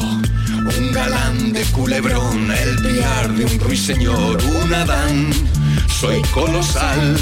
[0.77, 5.29] Un galán de culebrón, el piar de un ruiseñor, un Adán.
[5.87, 7.17] Soy colosal,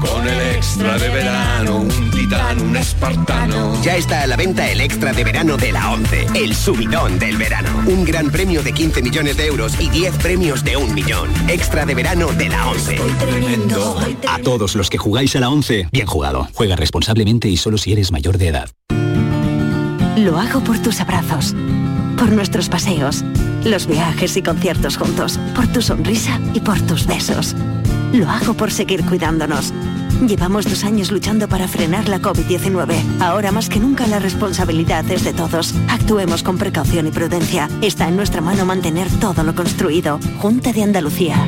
[0.00, 3.80] con el extra de verano, un titán, un espartano.
[3.82, 7.38] Ya está a la venta el extra de verano de la 11, el subidón del
[7.38, 7.70] verano.
[7.86, 11.30] Un gran premio de 15 millones de euros y 10 premios de un millón.
[11.48, 12.98] Extra de verano de la 11.
[14.28, 16.46] A todos los que jugáis a la 11, bien jugado.
[16.52, 18.68] Juega responsablemente y solo si eres mayor de edad.
[20.18, 21.54] Lo hago por tus abrazos,
[22.18, 23.24] por nuestros paseos,
[23.64, 27.56] los viajes y conciertos juntos, por tu sonrisa y por tus besos.
[28.12, 29.72] Lo hago por seguir cuidándonos.
[30.26, 33.20] Llevamos dos años luchando para frenar la COVID-19.
[33.20, 35.74] Ahora más que nunca la responsabilidad es de todos.
[35.88, 37.68] Actuemos con precaución y prudencia.
[37.80, 40.20] Está en nuestra mano mantener todo lo construido.
[40.38, 41.46] Junta de Andalucía.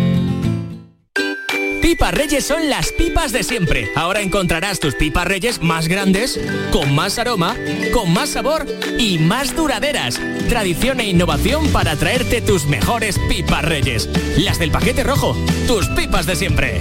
[1.82, 3.90] Pipas Reyes son las pipas de siempre.
[3.94, 7.54] Ahora encontrarás tus pipas Reyes más grandes, con más aroma,
[7.92, 8.64] con más sabor
[8.98, 10.18] y más duraderas.
[10.48, 14.08] Tradición e innovación para traerte tus mejores pipas Reyes.
[14.38, 16.80] Las del paquete rojo, tus pipas de siempre.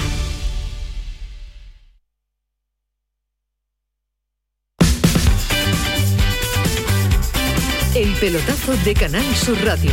[7.95, 9.91] El pelotazo de Canal Sur Radio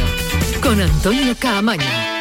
[0.62, 2.19] con Antonio Caamaño.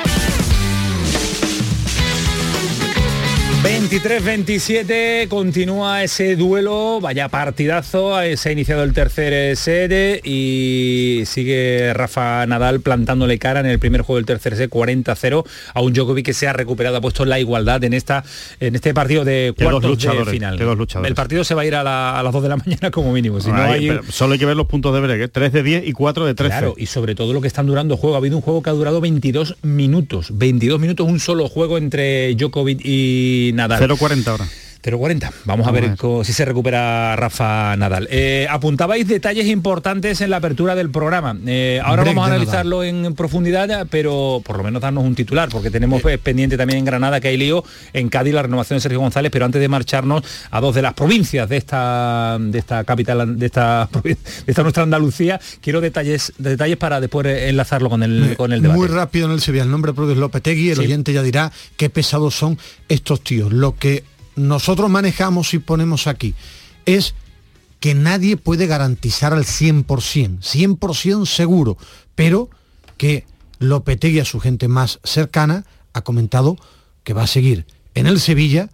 [3.63, 11.93] 23-27 continúa ese duelo, vaya partidazo, eh, se ha iniciado el tercer set y sigue
[11.93, 15.43] Rafa Nadal plantándole cara en el primer juego del tercer set 40-0
[15.73, 18.23] a un Djokovic que se ha recuperado, ha puesto la igualdad en esta
[18.61, 20.57] en este partido de dos cuartos de luchadores, final.
[20.57, 21.09] qué dos luchadores.
[21.09, 23.11] El partido se va a ir a, la- a las 2 de la mañana como
[23.11, 25.27] mínimo, si no Ahí, hay pero solo hay que ver los puntos de break, ¿eh?
[25.27, 26.49] 3 de 10 y 4 de 13.
[26.51, 28.15] Claro, y sobre todo lo que están durando juego.
[28.15, 30.27] Ha habido un juego que ha durado 22 minutos.
[30.31, 33.79] 22 minutos, un solo juego entre Djokovic y Nadal.
[33.79, 34.47] 0.40 ahora.
[34.81, 35.31] 0,40.
[35.45, 38.07] Vamos a, ver, si se recupera Rafa Nadal.
[38.09, 41.37] Eh, apuntabais detalles importantes en la apertura del programa.
[41.45, 45.49] Eh, ahora Break vamos a analizarlo en profundidad, pero por lo menos darnos un titular,
[45.49, 48.81] porque tenemos pues, pendiente también en Granada que hay lío, en Cádiz la renovación de
[48.81, 52.83] Sergio González, pero antes de marcharnos a dos de las provincias de esta, de esta
[52.85, 58.35] capital, de esta, de esta nuestra Andalucía, quiero detalles, detalles para después enlazarlo con el,
[58.37, 58.77] con el debate.
[58.79, 60.83] Muy rápido en el Sevilla, el nombre propio es Lopetegui, el Sí.
[60.83, 63.51] oyente ya dirá qué pesados son estos tíos.
[63.51, 64.03] Lo que
[64.39, 66.33] nosotros manejamos y ponemos aquí
[66.85, 67.13] es
[67.79, 69.85] que nadie puede garantizar al 100%,
[70.39, 71.77] 100% seguro,
[72.15, 72.49] pero
[72.97, 73.25] que
[73.59, 76.57] Lopetegui a su gente más cercana ha comentado
[77.03, 78.69] que va a seguir en el Sevilla,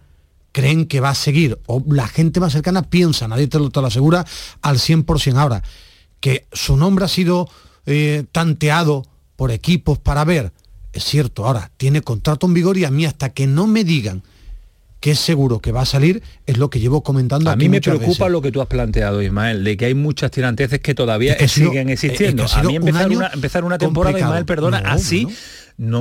[0.52, 3.80] creen que va a seguir, o la gente más cercana piensa, nadie te lo, te
[3.80, 4.24] lo asegura
[4.62, 5.36] al 100%.
[5.36, 5.62] Ahora,
[6.20, 7.48] que su nombre ha sido
[7.84, 9.04] eh, tanteado
[9.36, 10.52] por equipos para ver,
[10.92, 14.22] es cierto, ahora tiene contrato en vigor y a mí hasta que no me digan
[15.00, 17.68] que es seguro que va a salir, es lo que llevo comentando A aquí mí
[17.68, 18.30] me preocupa veces.
[18.30, 21.44] lo que tú has planteado, Ismael, de que hay muchas tiranteces que todavía Es que
[21.44, 22.44] ha sido- siguen es que existiendo.
[22.52, 24.32] a mí empezar una, empezar una temporada, complicado.
[24.32, 25.30] Ismael, perdona, No, así no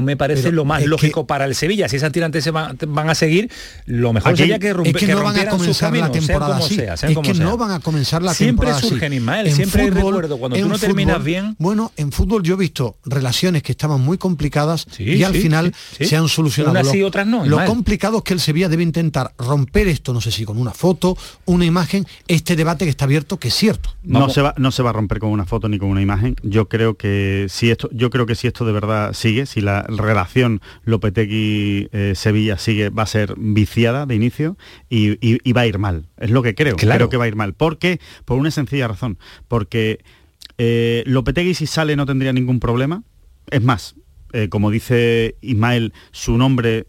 [0.02, 1.90] me parece Pero lo más lógico para el Sevilla.
[1.90, 3.50] Si esas tiranteses van, van a seguir,
[3.86, 6.66] lo mejor Aquí- sería que, rompe- es que no van a comenzar la temporada como
[6.66, 6.76] así.
[6.76, 7.44] sea, Es que sea.
[7.46, 8.88] no van a comenzar la siempre temporada así.
[8.90, 10.38] surgen, Ismael, En siempre fútbol- recuerdo.
[10.38, 13.72] Cuando tú en no terminas fútbol- bien, Bueno, en fútbol yo he visto relaciones que
[13.74, 16.06] estaban muy complicadas Sí, y al sí, final sí, sí.
[16.06, 16.72] se han solucionado.
[16.72, 20.14] Unas Lo- sí, otras no, Lo complicado es que el Sevilla debe intentar romper esto,
[20.14, 23.54] no sé si con una foto, una imagen, este debate que está abierto, que es
[23.54, 23.90] cierto.
[24.04, 26.36] No se, va, no se va a romper con una foto ni con una imagen.
[26.44, 29.82] Yo creo que si esto, yo creo que si esto de verdad sigue, si la
[29.84, 34.58] relación Lopetegui eh, Sevilla sigue, va a ser viciada de inicio
[34.90, 36.08] y, y- y va a ir mal.
[36.18, 36.76] Es lo que creo.
[36.76, 36.98] Claro.
[37.00, 37.54] Creo que va a ir mal.
[37.54, 38.00] ¿Por qué?
[38.26, 39.18] Por una sencilla razón.
[39.48, 40.00] Porque
[40.58, 43.04] eh, Lopetegui si sale no tendría ningún problema.
[43.52, 43.96] Es más,
[44.34, 46.88] eh, como dice Ismael, su nombre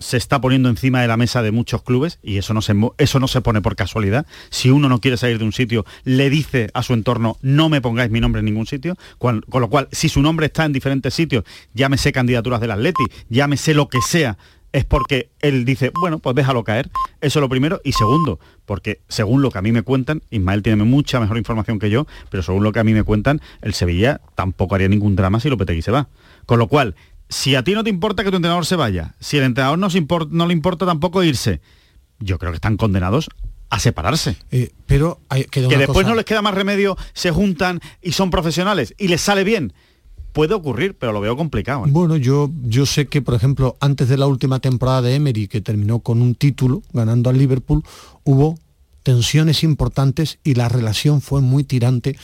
[0.00, 3.20] se está poniendo encima de la mesa de muchos clubes y eso no se eso
[3.20, 4.26] no se pone por casualidad.
[4.50, 7.80] Si uno no quiere salir de un sitio, le dice a su entorno no me
[7.80, 11.14] pongáis mi nombre en ningún sitio, con lo cual si su nombre está en diferentes
[11.14, 14.36] sitios, llámese candidaturas del Atleti, llámese lo que sea,
[14.72, 16.90] es porque él dice, bueno, pues déjalo caer.
[17.20, 17.80] Eso es lo primero.
[17.84, 21.78] Y segundo, porque según lo que a mí me cuentan, Ismael tiene mucha mejor información
[21.78, 25.16] que yo, pero según lo que a mí me cuentan, el Sevilla tampoco haría ningún
[25.16, 26.08] drama si Lopetegui se va.
[26.46, 26.94] Con lo cual,
[27.30, 29.88] si a ti no te importa que tu entrenador se vaya, si el entrenador no,
[29.88, 31.60] se no le importa tampoco irse,
[32.18, 33.30] yo creo que están condenados
[33.70, 34.36] a separarse.
[34.50, 36.08] Eh, pero hay, que después cosa.
[36.08, 39.72] no les queda más remedio, se juntan y son profesionales y les sale bien.
[40.32, 41.86] Puede ocurrir, pero lo veo complicado.
[41.86, 41.88] ¿eh?
[41.90, 45.60] Bueno, yo, yo sé que, por ejemplo, antes de la última temporada de Emery, que
[45.60, 47.84] terminó con un título, ganando al Liverpool,
[48.24, 48.56] hubo
[49.02, 52.16] tensiones importantes y la relación fue muy tirante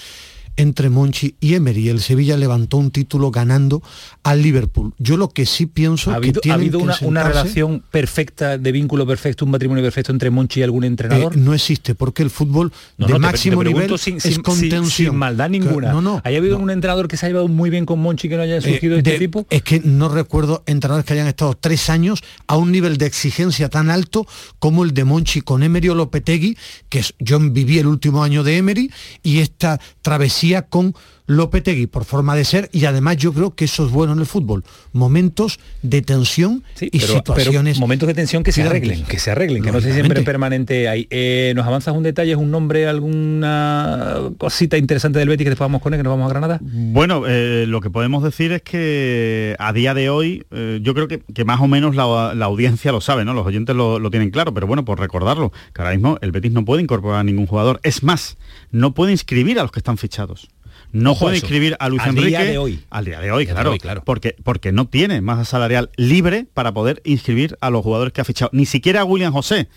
[0.57, 1.89] entre Monchi y Emery.
[1.89, 3.83] El Sevilla levantó un título ganando
[4.23, 4.93] al Liverpool.
[4.99, 8.59] Yo lo que sí pienso ¿Ha que habido, ha tienen habido que una, relación perfecta,
[8.59, 11.35] de vínculo perfecto, un matrimonio perfecto entre Monchi y algún entrenador?
[11.35, 14.43] Eh, no existe, porque el fútbol No, de no, máximo te nivel sin, es sin-
[14.43, 14.91] contención.
[14.91, 15.93] sin maldad Que- ninguna.
[15.93, 16.21] No, no.
[16.25, 18.61] ¿Haya habido un entrenador que se haya llevado muy bien con Monchi que no haya
[18.61, 19.47] surgido Eh, este de- tipo?
[19.51, 23.69] Es que no recuerdo entrenadores que hayan estado tres años a un nivel de exigencia
[23.69, 24.27] tan alto
[24.59, 26.57] como el de Monchi con Emery o Lopetegui,
[26.89, 28.91] que es- yo viví el último año de Emery,
[29.23, 30.95] y esta travesía con
[31.27, 34.27] Lopetegui por forma de ser, y además yo creo que eso es bueno en el
[34.27, 34.65] fútbol.
[34.93, 37.75] Momentos de tensión y pero, situaciones.
[37.75, 40.23] pero momentos de tensión que se arreglen, que se arreglen, que no sé si siempre
[40.23, 41.07] permanente hay.
[41.11, 45.83] Eh, ¿Nos avanzas un detalle, un nombre, alguna cosita interesante del Betis que después vamos
[45.83, 46.59] con él, que nos vamos a Granada?
[46.63, 51.09] Bueno, eh, lo que podemos decir es que a día de hoy, eh, yo creo
[51.09, 53.35] que, que más o menos la, la audiencia lo sabe, ¿no?
[53.35, 56.53] Los oyentes lo, lo tienen claro, pero bueno, por recordarlo, que ahora mismo el Betis
[56.53, 57.81] no puede incorporar a ningún jugador.
[57.83, 58.37] Es más,
[58.71, 60.49] no puede inscribir a los que están fichados.
[60.97, 62.81] No Ojo puede inscribir a Luis Al Enrique día de hoy.
[62.91, 64.03] al día de hoy, Día de claro, hoy, claro.
[64.05, 68.25] Porque, porque no tiene masa salarial libre para poder inscribir a los jugadores que ha
[68.25, 68.51] fichado.
[68.55, 69.69] Ni siquiera a William José,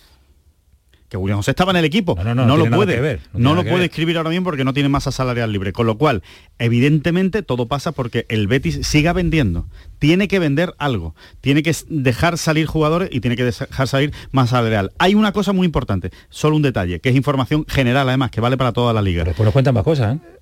[1.09, 2.15] que William José estaba en el equipo.
[2.23, 3.01] no, no lo puede.
[3.01, 5.73] ver, no lo puede escribir ahora mismo porque no tiene masa salarial libre.
[5.73, 6.23] Con lo cual,
[6.59, 9.67] evidentemente, todo pasa porque el Betis siga vendiendo.
[9.97, 11.15] Tiene que vender algo.
[11.41, 14.91] Tiene que dejar salir jugadores y tiene que dejar salir masa salarial.
[14.99, 18.55] Hay una cosa muy importante, solo un detalle, que es información general además, que vale
[18.55, 19.23] para toda la liga.
[19.23, 20.38] Después nos cuentan más cosas, ¿eh?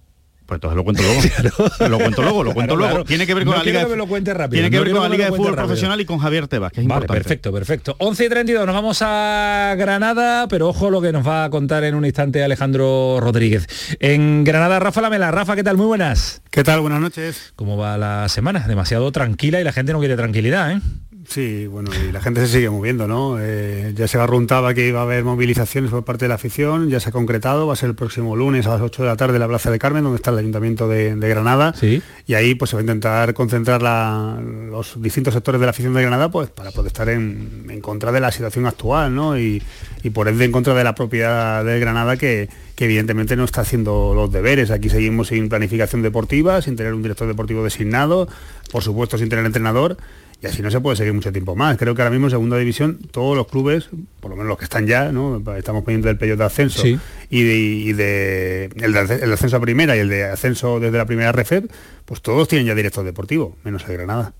[0.47, 1.21] Pues entonces lo cuento luego.
[1.89, 2.89] Lo cuento luego, lo cuento Claro, luego.
[2.93, 3.03] claro.
[3.05, 3.83] Tiene que ver con No la liga.
[3.83, 5.65] que me lo cuente rápido, Tiene que no ver con la liga de fútbol rápido.
[5.67, 7.21] profesional y con Javier Tebas, que es Vale, importante.
[7.23, 7.95] perfecto, perfecto.
[7.99, 11.83] 11 y 32, nos vamos a Granada, pero ojo lo que nos va a contar
[11.83, 13.67] en un instante Alejandro Rodríguez.
[13.99, 15.31] En Granada, Rafa Lamela.
[15.31, 15.75] Rafa, ¿qué tal?
[15.75, 16.41] Muy buenas.
[16.49, 16.79] ¿Qué tal?
[16.79, 17.51] Buenas noches.
[17.57, 18.65] ¿Cómo va la semana?
[18.67, 20.79] Demasiado tranquila y la gente no quiere tranquilidad, ¿eh?
[21.27, 23.37] Sí, bueno, y la gente se sigue moviendo, ¿no?
[23.37, 27.01] Eh, ya se arruntaba que iba a haber movilizaciones por parte de la afición, ya
[27.01, 29.33] se ha concretado, va a ser el próximo lunes a las 8 de la tarde
[29.33, 31.73] en la Plaza de Carmen, donde está el Ayuntamiento de, Granada.
[31.77, 32.01] Sí.
[32.27, 36.01] Y ahí pues se va a intentar concentrar los distintos sectores de la afición de
[36.01, 39.37] Granada pues para protestar en, en contra de la situación actual, ¿no?
[39.37, 39.61] Y,
[40.03, 43.61] y por ende en contra de la propiedad de Granada que, que evidentemente no está
[43.61, 44.71] haciendo los deberes.
[44.71, 48.29] Aquí seguimos sin planificación deportiva, sin tener un director deportivo designado,
[48.71, 49.97] por supuesto sin tener entrenador
[50.41, 51.77] y así no se puede seguir mucho tiempo más.
[51.77, 54.65] Creo que ahora mismo en segunda división todos los clubes, por lo menos los que
[54.65, 55.41] están ya, ¿no?
[55.57, 56.83] estamos poniendo el periodo de ascenso
[57.29, 61.71] y, de, el, de, ascenso a primera y el de ascenso desde la primera RFEP,
[62.05, 64.33] pues todos tienen ya director deportivo, menos el Granada.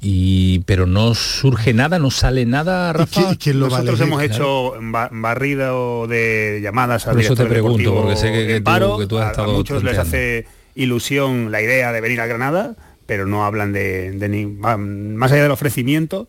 [0.00, 3.36] Y pero no surge nada, no sale nada, Rafa.
[3.54, 4.72] Nosotros hemos hecho
[5.12, 9.54] barrido de llamadas a Por eso te pregunto, porque sé que, tú, has estado a
[9.54, 12.74] muchos les hace ilusión la idea de venir a Granada
[13.12, 16.26] pero no hablan de, ni, más allá del ofrecimiento,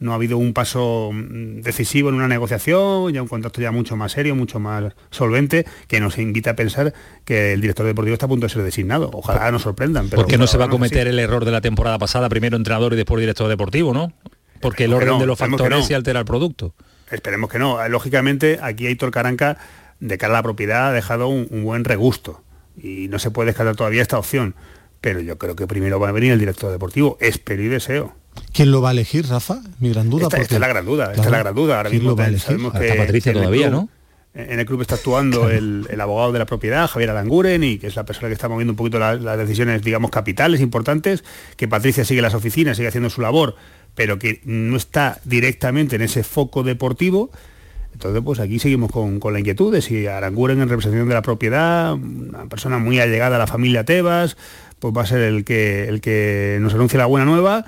[0.00, 3.94] no ha habido un paso mm, decisivo en una negociación, ya un contacto ya mucho
[3.94, 6.92] más serio, mucho más solvente, que nos invita a pensar
[7.24, 9.12] que el director deportivo está a punto de ser designado.
[9.12, 10.08] Ojalá nos sorprendan.
[10.08, 12.94] Pero Porque no se va a cometer el error de la temporada pasada, primero entrenador
[12.94, 14.12] y después director deportivo, ¿no?
[14.60, 16.74] Porque el orden de los factores se altera el producto.
[17.12, 17.88] Esperemos que no.
[17.88, 19.56] Lógicamente, aquí Aitor Caranca,
[20.00, 22.42] de cara a la propiedad, ha dejado un buen regusto
[22.76, 24.56] y no se puede descartar todavía esta opción
[25.04, 28.14] pero yo creo que primero va a venir el director deportivo, espero y deseo.
[28.54, 29.60] ¿Quién lo va a elegir, Rafa?
[29.78, 30.28] Mi gran duda.
[30.32, 31.76] Esta, es la gran duda, esta es la gran duda.
[31.76, 33.90] Ahora mismo sabemos que Patricia todavía, ¿no?
[34.32, 37.96] En el club está actuando el, abogado de la propiedad, Javier Alanguren, y que es
[37.96, 41.22] la persona que está moviendo un poquito las, decisiones, digamos, capitales importantes,
[41.58, 43.56] que Patricia sigue las oficinas, sigue haciendo su labor,
[43.94, 47.30] pero que no está directamente en ese foco deportivo.
[47.92, 51.22] Entonces, pues aquí seguimos con, con la inquietud de si Aranguren en representación de la
[51.22, 54.36] propiedad, una persona muy allegada a la familia Tebas,
[54.78, 57.64] pues va a ser el que, el que nos anuncie la buena nueva,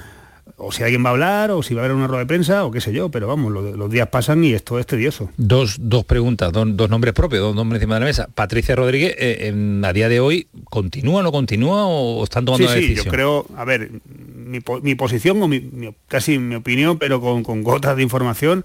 [0.58, 2.64] o si alguien va a hablar, o si va a haber una rueda de prensa,
[2.64, 5.30] o qué sé yo, pero vamos, los, días pasan y esto es tedioso.
[5.36, 8.28] Dos, dos preguntas, dos, nombres propios, dos nombres encima de la mesa.
[8.34, 12.74] Patricia Rodríguez, eh, en, a día de hoy, ¿continúa, no continúa o están tomando sí,
[12.74, 13.04] sí, decisión?
[13.04, 18.64] yo creo, a ver, mi, posición, o casi mi opinión, pero con, gotas de información,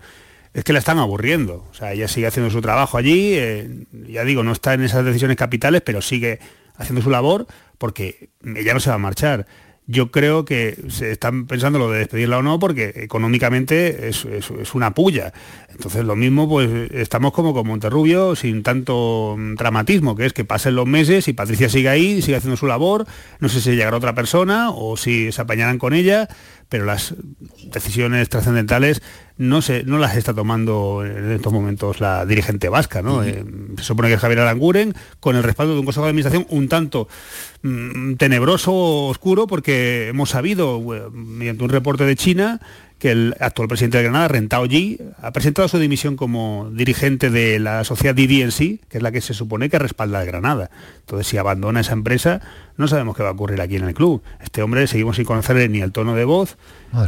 [0.53, 1.65] es que la están aburriendo.
[1.71, 5.03] O sea, ella sigue haciendo su trabajo allí, eh, ya digo, no está en esas
[5.03, 6.39] decisiones capitales, pero sigue
[6.77, 7.47] haciendo su labor
[7.81, 9.47] porque ella no se va a marchar.
[9.87, 14.23] Yo creo que se están pensando lo de despedirla o no porque económicamente es,
[14.75, 15.33] una puya.
[15.71, 20.75] Entonces lo mismo, pues estamos como con Monterrubio sin tanto dramatismo, que es que pasen
[20.75, 23.07] los meses y Patricia sigue ahí, sigue haciendo su labor,
[23.39, 26.29] no sé si llegará otra persona o si se apañarán con ella,
[26.69, 27.15] pero las
[27.63, 29.01] decisiones trascendentales
[29.41, 33.01] no, se, no las está tomando en estos momentos la dirigente vasca.
[33.01, 33.23] ¿no?
[33.23, 33.43] Eh,
[33.77, 36.69] se supone que es Javier Aranguren, con el respaldo de un consejo de administración un
[36.69, 37.07] tanto
[37.63, 38.71] mm, tenebroso,
[39.07, 42.61] oscuro, porque hemos sabido, eh, mediante un reporte de China,
[43.01, 47.57] que el actual presidente de Granada, Rentao Yi, ha presentado su dimisión como dirigente de
[47.57, 50.69] la sociedad DDNC, que es la que se supone que respalda a Granada.
[50.99, 52.41] Entonces, si abandona esa empresa,
[52.77, 54.21] no sabemos qué va a ocurrir aquí en el club.
[54.39, 56.57] Este hombre seguimos sin conocerle ni el tono de voz,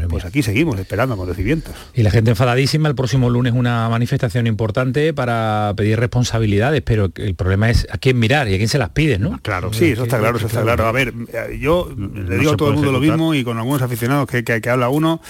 [0.10, 1.76] pues aquí seguimos esperando acontecimientos.
[1.94, 7.36] Y la gente enfadadísima, el próximo lunes una manifestación importante para pedir responsabilidades, pero el
[7.36, 9.40] problema es a quién mirar y a quién se las pide, ¿no?
[9.44, 10.88] Claro, sí, eso está claro, eso está claro.
[10.88, 11.14] A ver,
[11.60, 14.70] yo le digo a todo el mundo lo mismo y con algunos aficionados que, que
[14.72, 15.22] habla uno,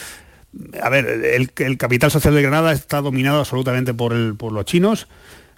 [0.82, 5.08] a ver, el, capital social de Granada está dominado absolutamente por, los chinos,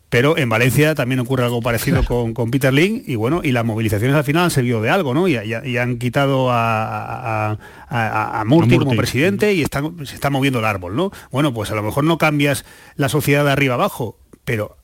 [0.09, 4.15] pero en Valencia también ocurre algo parecido con, Peter Ling y bueno, y las movilizaciones
[4.15, 5.27] al final han servido de algo, ¿no?
[5.27, 5.35] Y,
[5.77, 7.57] han quitado a,
[7.89, 11.11] a, Murti, como presidente y se está moviendo el árbol, ¿no?
[11.31, 14.77] Bueno, pues a lo mejor no cambias la sociedad de arriba abajo, pero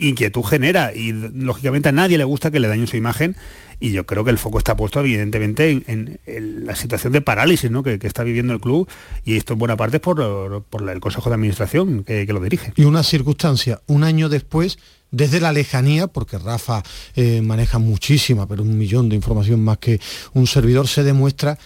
[0.00, 3.36] inquietud genera y lógicamente a nadie le gusta que le dañen su imagen
[3.80, 6.18] y yo creo que el foco está puesto evidentemente en,
[6.66, 7.82] la situación de parálisis ¿no?
[7.82, 8.88] que, está viviendo el club
[9.24, 12.72] y esto en buena parte es por, el Consejo de Administración que, lo dirige.
[12.76, 14.78] Y una circunstancia, un año después,
[15.10, 16.82] desde la lejanía, porque Rafa
[17.16, 20.00] eh, maneja muchísima, pero un millón de información más que
[20.34, 21.58] un servidor, se demuestra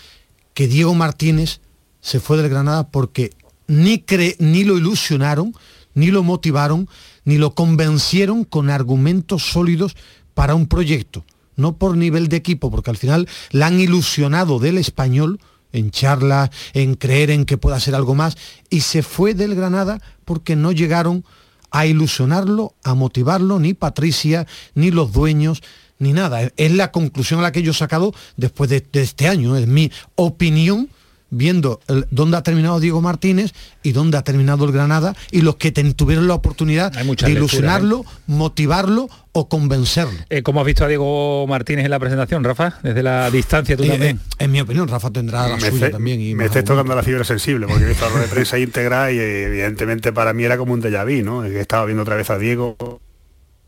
[0.54, 1.60] que Diego Martínez
[2.00, 3.30] se fue del Granada porque
[3.66, 5.54] ni, cre ni lo ilusionaron,
[5.94, 6.88] ni lo motivaron,
[7.24, 9.96] ni lo convencieron con argumentos sólidos
[10.34, 11.24] para un proyecto
[11.56, 15.40] no por nivel de equipo, porque al final la han ilusionado del español
[15.72, 18.36] en charlas, en creer en que pueda ser algo más,
[18.70, 21.24] y se fue del Granada porque no llegaron
[21.70, 25.62] a ilusionarlo, a motivarlo, ni Patricia, ni los dueños,
[25.98, 26.52] ni nada.
[26.56, 29.56] Es la conclusión a la que yo he sacado después de, este año.
[29.56, 30.88] Es mi opinión
[31.36, 35.56] viendo el- dónde ha terminado Diego Martínez y dónde ha terminado el Granada y los
[35.56, 40.12] que ten- tuvieron la oportunidad de muchas lecturas, ilusionarlo, motivarlo o convencerlo.
[40.30, 42.78] Eh, ¿Cómo has visto a Diego Martínez en la presentación, Rafa?
[42.82, 44.16] Desde la distancia tú Eh, también.
[44.18, 46.20] eh, en mi opinión, Rafa tendrá la me suya también.
[46.20, 46.62] Y me alguna.
[46.64, 50.44] tocando la fibra sensible porque he visto de prensa íntegra y eh, evidentemente para mí
[50.44, 51.44] era como un déjà vu, ¿no?
[51.44, 52.76] Estaba viendo otra vez a Diego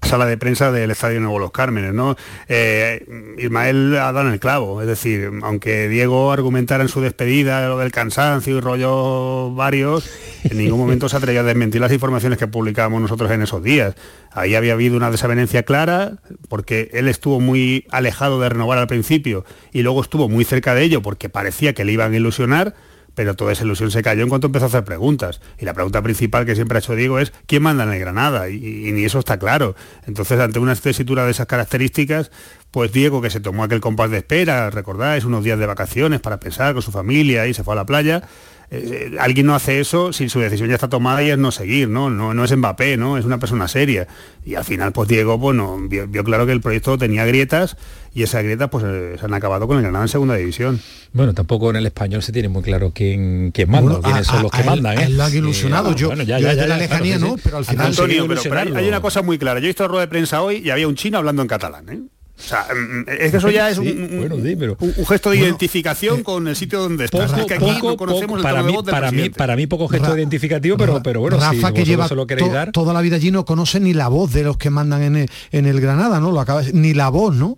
[0.07, 2.17] sala de prensa del Estadio Nuevo Los Cármenes, ¿no?
[2.49, 3.05] Eh,
[3.39, 7.79] Ismael ha dado en el clavo, es decir, aunque Diego argumentara en su despedida lo
[7.79, 10.09] del cansancio y rollos varios,
[10.45, 13.95] en ningún momento se atrevió a desmentir las informaciones que publicábamos nosotros en esos días.
[14.31, 19.45] Ahí había habido una desavenencia clara, porque él estuvo muy alejado de renovar al principio
[19.73, 22.75] y luego estuvo muy cerca de ello porque parecía que le iban a ilusionar,
[23.17, 25.41] pero toda esa ilusión se cayó en cuanto empezó a hacer preguntas.
[25.59, 28.51] Y la pregunta principal que siempre ha hecho Diego es ¿quién manda en el Granada?
[28.51, 29.75] Y, ni eso está claro.
[30.07, 32.31] Entonces, ante una tesitura de esas características,
[32.71, 36.39] pues Diego, que se tomó aquel compás de espera, recordáis, unos días de vacaciones para
[36.39, 38.23] pensar con su familia y se fue a la playa,
[38.71, 41.89] eh, alguien no hace eso si su decisión ya está tomada y es no seguir,
[41.89, 42.11] ¿no?
[42.11, 43.17] No, no es Mbappé, ¿no?
[43.19, 44.07] Es una persona seria.
[44.45, 47.77] Y al final, pues Diego, pues no, vio, vio claro que el proyecto tenía grietas
[48.15, 50.81] y esas grietas pues eh, se han acabado con el Granada en segunda división.
[51.13, 54.31] Bueno, tampoco en el español se tiene muy claro quién, quién manda, Bueno, quiénes a-
[54.31, 55.05] son a- los que a mandan, ¿eh?
[55.05, 55.95] él lo han ilusionado.
[55.95, 57.41] Yo- bueno, ya, yo ya, desde ya, la ya, lejanía claro, no, sí, sí.
[57.45, 59.61] pero al final- Antonio, pero, pero hay, hay una cosa muy clara.
[59.61, 61.89] Yo he visto la rueda de prensa hoy y había un chino hablando en catalán,
[61.89, 62.01] ¿eh?
[62.39, 64.93] O sea, mm, es que eso ya es un, Sí, un- bueno, sí, pero- un-
[64.97, 67.27] un gesto de Bueno, identificación con el sitio donde está.
[67.27, 69.67] Poco, Es que aquí poco, no conocemos poco, el para mí, para mí, para mí
[69.67, 72.73] poco gesto Ra- identificativo, pero, pero bueno, Rafa si que lleva lo queréis to- dar.
[72.73, 75.31] toda la vida allí no conoce ni la voz de los que mandan en el,
[75.51, 76.31] en el Granada, ¿no?
[76.31, 77.57] Lo acaba de- ni la voz, ¿no?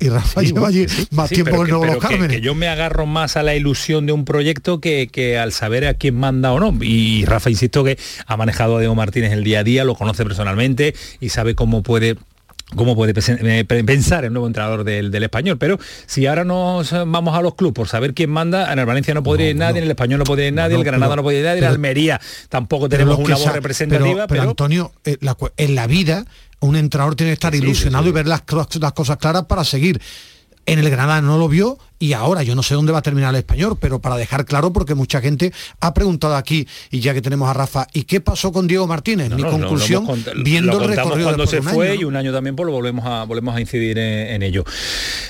[0.00, 2.08] Y Rafa Sí, lleva allí sí, más sí, tiempo pero que Nuevo pero Los que-
[2.10, 2.36] Cármenes.
[2.36, 5.86] que yo me agarro más a la ilusión de un proyecto que, que al saber
[5.86, 6.72] a quién manda o no.
[6.84, 10.22] Y Rafa, insisto, que ha manejado a Diego Martínez el día a día, lo conoce
[10.22, 12.16] personalmente y sabe cómo puede
[12.74, 15.56] cómo puede eh, pe- pensar el nuevo entrenador del, del español.
[15.58, 19.14] Pero si ahora nos vamos a los clubes por saber quién manda, en el Valencia
[19.14, 21.22] no podría ir nadie, en el español no podría ir nadie, no, el Granada no
[21.22, 25.36] podría ir nadie, en Almería tampoco tenemos una voz representativa, pero, pero, Antonio, eh, la
[25.56, 26.24] en la vida
[26.60, 30.00] un entrenador tiene que estar ilusionado y ver las cosas claras para seguir.
[30.68, 33.30] En el Granada no lo vio y ahora yo no sé dónde va a terminar
[33.30, 37.22] el español, pero para dejar claro, porque mucha gente ha preguntado aquí, y ya que
[37.22, 39.30] tenemos a Rafa, ¿y qué pasó con Diego Martínez?
[39.30, 40.06] Mi No, no, lo conclusión,
[40.44, 43.24] viendo lo el recorrido cuando se fue y un año también pues lo volvemos a
[43.24, 44.64] volvemos a incidir en, en ello.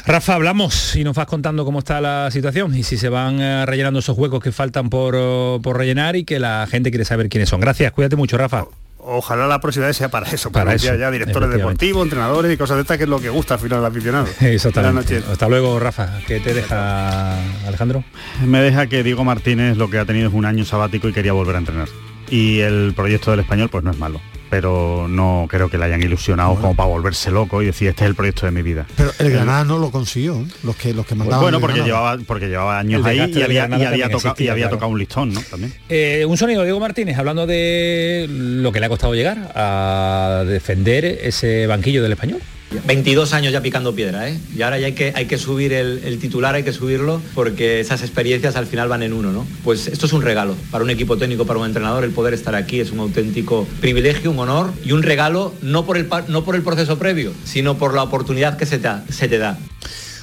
[0.04, 3.66] Rafa, hablamos y nos vas contando cómo está la situación y si se van eh,
[3.66, 5.14] rellenando esos huecos que faltan por,
[5.62, 7.60] por rellenar y que la gente quiere saber quiénes son.
[7.60, 8.66] Gracias, cuídate mucho, Rafa.
[9.00, 12.56] Ojalá la próxima vez sea para eso, Para para, eso, ya, directores deportivos, entrenadores y
[12.56, 14.26] cosas de estas que es lo que gusta al final al aficionado.
[14.40, 15.22] Exactamente.
[15.30, 16.18] Hasta luego, Rafa.
[16.26, 18.04] ¿Qué te deja Alejandro?
[18.44, 21.32] Me deja que Diego Martínez lo que ha tenido es un año sabático y quería
[21.32, 21.88] volver a entrenar.
[22.28, 24.20] Y el proyecto del español pues no es malo,
[24.50, 28.08] pero no creo que le hayan ilusionado como para volverse loco y decir este es
[28.10, 28.86] el proyecto de mi vida.
[28.96, 30.46] Pero el Granada no lo consiguió, ¿eh?
[30.62, 31.42] los que los que Pues mandaban.
[31.42, 34.76] bueno, porque llevaba, porque llevaba años ahí y había, y tocado, y había claro.
[34.76, 35.40] tocado un listón, ¿no?
[35.42, 35.72] También.
[35.88, 41.04] Eh, un sonido, Diego Martínez, hablando de lo que le ha costado llegar a defender
[41.04, 42.40] ese banquillo del español.
[42.86, 44.38] 22 años ya picando piedra, ¿eh?
[44.54, 48.02] Y ahora ya hay que, hay que subir el, titular, hay que subirlo, porque esas
[48.02, 49.46] experiencias al final van en uno, ¿no?
[49.64, 52.54] Pues esto es un regalo para un equipo técnico, para un entrenador, el poder estar
[52.54, 56.56] aquí es un auténtico privilegio, un honor y un regalo, no por el, no por
[56.56, 59.58] el proceso previo, sino por la oportunidad que se se te da.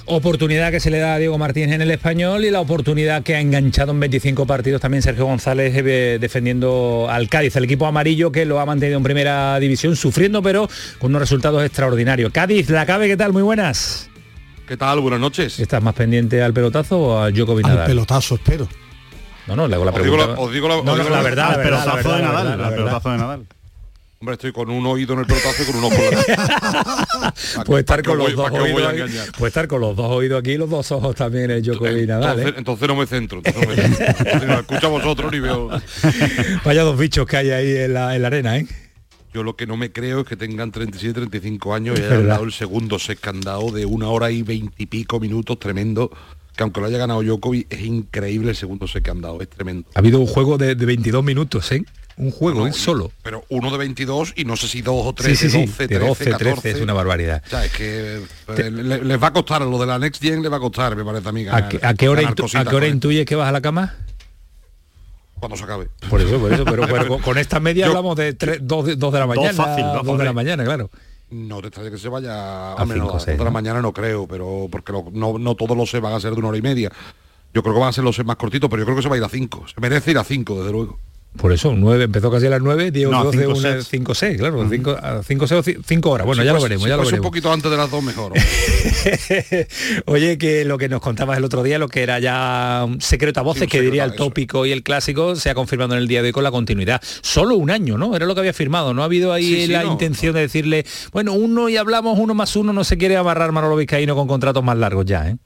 [0.07, 3.33] Oportunidad que se le da a Diego Martínez en el español y la oportunidad que
[3.35, 8.31] ha enganchado en 25 partidos también Sergio González eh, defendiendo al Cádiz, el equipo amarillo
[8.31, 12.31] que lo ha mantenido en primera división, sufriendo pero con unos resultados extraordinarios.
[12.31, 13.33] Cádiz, la cabe, ¿qué tal?
[13.33, 14.07] Muy buenas.
[14.67, 14.99] ¿Qué tal?
[14.99, 15.59] Buenas noches.
[15.59, 17.87] ¿Estás más pendiente al pelotazo o a Djokovic Al Nadal?
[17.87, 18.67] pelotazo, espero.
[19.47, 20.33] No, no, le hago la Os digo pregunta.
[20.35, 22.15] la- os digo la- os no, digo la la- verdad, al pelotazo
[23.11, 23.45] de Nadal,
[24.25, 27.81] Hombre, estoy con un oído en el pelotazo y con un ojo en la Puede
[27.81, 28.93] estar con los dos oídos
[29.37, 32.53] puede estar con los dos oídos aquí y los dos ojos también entonces, ¿eh?
[32.57, 33.43] entonces no me centro.
[33.45, 34.05] Entonces no me centro.
[34.17, 35.69] Entonces no escucho a vosotros ni veo.
[36.65, 38.65] Vaya dos bichos que hay ahí en la, en la arena, ¿eh?
[39.31, 42.45] Yo lo que no me creo es que tengan 37, 35 años y hayan dado
[42.45, 46.09] el segundo set que han dado de una hora y veintipico minutos tremendo.
[46.55, 49.49] Que aunque lo haya ganado Djokovic, es increíble el segundo set que han dado, es
[49.49, 49.87] tremendo.
[49.93, 51.83] Ha habido un juego de, de 22 minutos, ¿eh?
[52.17, 52.71] Un juego, No, ¿eh?
[52.71, 53.11] solo.
[53.23, 55.67] Pero uno de 22 y no sé si dos o tres Sí, sí, de sí,
[55.67, 56.71] 12, de 13, 12, 13, 14.
[56.71, 57.43] es una barbaridad.
[57.45, 58.21] O sea, es que
[58.71, 60.95] le- les va a costar, a lo de la Next Gen le va a costar,
[60.95, 61.45] me parece a mí.
[61.51, 63.95] ¿A qué, a qué hora, intu- a qué hora intuyes que vas a la cama?
[65.37, 65.89] cuando se acabe.
[66.09, 68.95] Por eso, por eso, pero, pero con, con esta media Yo- hablamos de 2 de,
[68.95, 69.53] dos de la Dos mañana.
[69.53, 70.89] fácil, dos 2 de la mañana, claro.
[71.31, 73.81] No te extraña que se vaya A a menos cinco, a seis, de la mañana
[73.81, 76.49] no creo, pero porque lo- no, no todos los se van a ser de una
[76.49, 76.91] hora y media.
[77.53, 79.15] Yo creo que van a ser los más cortitos, pero yo creo que se va
[79.15, 79.65] a ir a 5.
[79.67, 80.99] Se merece ir a 5, desde luego.
[81.37, 83.87] Por eso, 9, empezó casi a las 9, 10, No, 12, cinco 1, sets.
[83.89, 86.25] 5, 6, claro, 5, 5, 6 5 horas.
[86.25, 87.25] Bueno, Si ya lo fuese- veremos, si ya lo fuese veremos.
[87.25, 88.31] un poquito antes de las dos mejor.
[88.31, 88.41] hombre.
[90.05, 93.39] Oye, que lo que nos contabas el otro día, lo que era ya un secreto
[93.41, 94.29] a voces, Sí, que diría el secreto, eso.
[94.29, 97.01] tópico y el clásico, se ha confirmado en el día de hoy con la continuidad.
[97.21, 98.15] Solo un año, ¿no?
[98.15, 99.01] Era lo que había firmado, ¿no?
[99.01, 99.91] Ha habido ahí Sí, sí, la no.
[99.91, 103.75] intención de decirle, bueno, uno y hablamos, uno más uno, no se quiere amarrar Manolo
[103.75, 105.37] Vizcaíno con contratos más largos ya, ¿eh?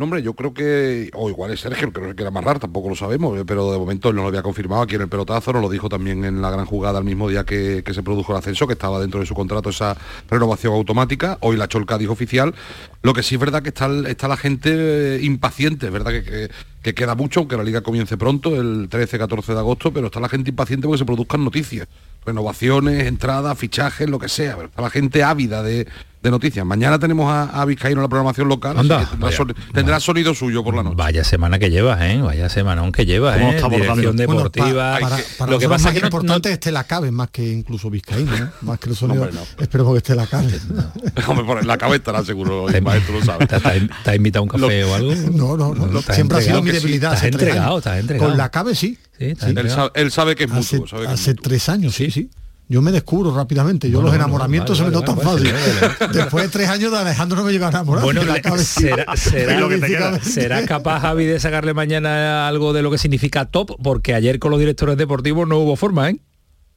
[0.00, 2.88] No, hombre, yo creo que, o igual es Sergio, que no se quiere amarrar, tampoco
[2.88, 5.52] lo sabemos, eh, pero de momento él no lo había confirmado aquí en el pelotazo,
[5.52, 8.32] nos lo dijo también en la gran jugada el mismo día que, que se produjo
[8.32, 9.98] el ascenso, que estaba dentro de su contrato esa
[10.30, 12.54] renovación automática, hoy la Cholca dijo oficial,
[13.02, 14.70] lo que sí es verdad que está, está la gente
[15.16, 18.88] eh, impaciente, es verdad que, que- que queda mucho, aunque la liga comience pronto, el
[18.88, 21.86] 13-14 de agosto, pero está la gente impaciente porque se produzcan noticias,
[22.24, 25.86] renovaciones, entradas, fichajes, lo que sea, está la gente ávida de,
[26.22, 26.66] de noticias.
[26.66, 29.36] Mañana tenemos a, a Vizcaíno en la programación local, Anda, tendrá, vaya.
[29.38, 30.96] soni- tendrá sonido suyo por la noche.
[30.96, 32.20] Vaya semana que llevas, ¿eh?
[32.22, 33.56] Vaya semana aunque llevas, ¿Cómo ¿eh?
[33.56, 33.68] está?
[33.70, 34.98] Dirección Bueno, pa- deportiva.
[35.00, 37.10] para, para lo que pasa más es que no- importante no- es este la cabe
[37.10, 38.50] más que incluso Vizcaíno, ¿no?
[38.62, 39.22] más que el sonido.
[39.22, 39.62] Hombre, no.
[39.62, 40.48] Esperemos que esté la cabe.
[41.26, 43.46] Hombre, por la cabeza estará seguro, el maestro lo sabe.
[43.46, 45.14] ¿Te, has invitado a un café o algo?
[45.32, 46.02] No, no, no.
[46.02, 47.14] Siempre ha sido mi sí, debilidad.
[47.14, 48.28] Estás entregado, estás entregado.
[48.30, 48.98] Con la cabe sí.
[49.18, 49.54] Sí, estás Sí.
[49.58, 51.00] Él sabe, él sabe que es Hace, mutuo.
[51.08, 52.30] hace tres años, sí, sí.
[52.70, 53.88] Yo me descubro rápidamente.
[53.90, 55.74] Yo Bueno, los bueno, enamoramientos vale, se me vale, notan vale, fácil.
[55.80, 56.12] vale, vale.
[56.18, 58.04] Después de tres años de Alejandro no me llega a enamorar.
[58.04, 60.20] Bueno, le- será, será- Es lo que te queda.
[60.20, 64.52] será capaz Javi de sacarle mañana algo de lo que significa top, porque ayer con
[64.52, 66.16] los directores deportivos no hubo forma, ¿eh?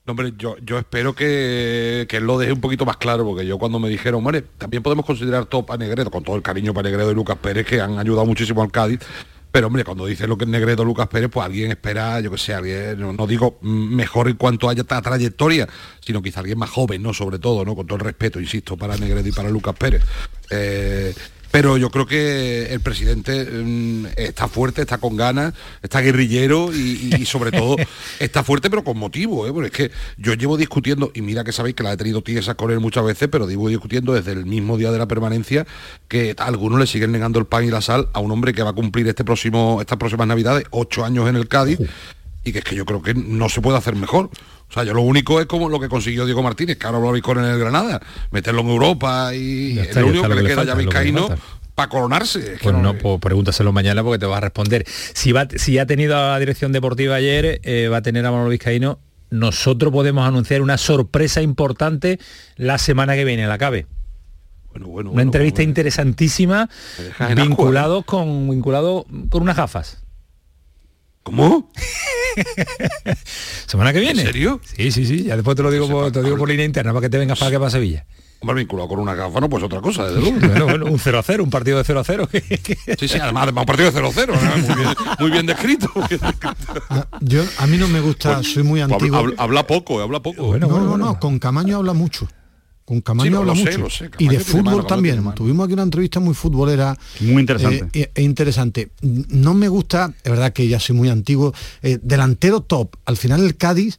[0.05, 3.45] No, hombre, yo, yo espero que, que él lo deje un poquito más claro, porque
[3.45, 6.73] yo cuando me dijeron, hombre, también podemos considerar top a Negredo, con todo el cariño
[6.73, 8.99] para Negredo y Lucas Pérez, que han ayudado muchísimo al Cádiz,
[9.53, 12.39] pero hombre, cuando dice lo que es Negredo Lucas Pérez, pues alguien espera, yo que
[12.39, 16.71] sé, alguien, no, no digo mejor en cuanto haya esta trayectoria, sino quizá alguien más
[16.71, 17.13] joven, ¿no?
[17.13, 17.75] Sobre todo, ¿no?
[17.75, 20.01] Con todo el respeto, insisto, para Negredo y para Lucas Pérez.
[20.49, 21.13] Eh,
[21.53, 27.11] pero yo creo que el presidente mm, está fuerte, está con ganas, está guerrillero y,
[27.13, 27.75] y- y sobre todo
[28.19, 29.53] está fuerte pero con motivo, ¿eh?
[29.53, 32.55] porque es que yo llevo discutiendo, y mira que sabéis que la he tenido tiesas
[32.55, 35.67] con él muchas veces, pero llevo discutiendo desde el mismo día de la permanencia
[36.07, 38.63] que a algunos le siguen negando el pan y la sal a un hombre que
[38.63, 41.77] va a cumplir este próximo, estas próximas navidades, ocho años en el Cádiz,
[42.43, 44.29] y que es que yo creo que no se puede hacer mejor.
[44.69, 47.09] O sea, yo lo único es como lo que consiguió Diego Martínez, que ahora lo
[47.09, 50.35] habéis con en el Granada, meterlo en Europa y es está, lo único que que
[50.35, 51.29] le queda falta, ya Vizcaíno
[51.75, 52.39] para coronarse.
[52.39, 54.83] Es que Pues no- no, pues pregúntaselo mañana porque te vas a responder.
[54.87, 58.31] Si va, si ha tenido a la dirección deportiva ayer, eh, va a tener a
[58.31, 58.99] Manolo Vizcaíno.
[59.29, 62.19] Nosotros podemos anunciar una sorpresa importante
[62.55, 63.87] la semana que viene, la cabe.
[64.71, 66.67] Bueno, bueno, Una entrevista interesantísima
[67.35, 70.02] vinculado con vinculado con unas gafas.
[71.23, 71.71] ¿Cómo?
[73.67, 74.21] ¿Semana que viene?
[74.21, 74.59] ¿En serio?
[74.75, 75.23] Sí, sí, sí.
[75.23, 77.17] Ya después te lo digo, por, te lo digo por línea interna para que te
[77.17, 78.05] vengas para que para Sevilla.
[78.41, 80.37] Hombre, vinculado con una gafa, no, pues otra cosa, desde luego.
[80.45, 82.29] Bueno, bueno, un 0 a 0, un partido de 0 a 0.
[82.99, 84.57] Sí, sí, además, además un partido de 0-0, ¿no?
[84.67, 85.89] muy, bien, muy bien descrito.
[86.89, 89.17] Ah, Yo, a mí no me gusta, soy muy Habla, antiguo.
[89.17, 90.57] habla- habla poco, habla poco.
[90.57, 92.27] no, no, no, con Camaño habla mucho.
[92.85, 93.77] Con Camaño Sí, lo- habla lo sé, mucho.
[93.79, 95.33] lo sé, y de fútbol mano, también.
[95.35, 96.97] Tuvimos aquí una entrevista muy futbolera.
[97.21, 97.87] Muy interesante.
[97.99, 98.91] eh, e interesante.
[99.01, 102.95] No me gusta, es verdad que ya soy muy antiguo, eh, delantero top.
[103.05, 103.95] Al final el Cádiz,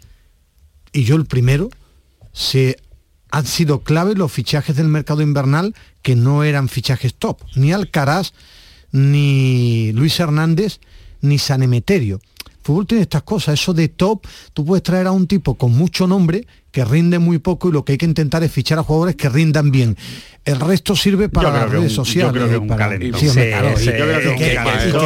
[0.93, 1.71] y yo el primero,
[2.33, 2.77] se
[3.31, 7.41] han sido clave los fichajes del mercado invernal que no eran fichajes top.
[7.57, 8.33] Ni Alcaraz,
[8.93, 10.79] ni Luis Hernández,
[11.21, 12.21] ni San Emeterio.
[12.65, 16.07] Fútbol tiene estas cosas, eso de top, tú puedes traer a un tipo con mucho
[16.07, 19.17] nombre que rinde muy poco y lo que hay que intentar es fichar a jugadores
[19.17, 19.97] que rindan bien.
[20.47, 22.33] El resto sirve para las redes yo sociales.
[22.33, 23.21] creo que un para- calentón.
[23.21, 25.03] Sí, hombre, Sí, claro, sí, y- yo creo que un que- calentón.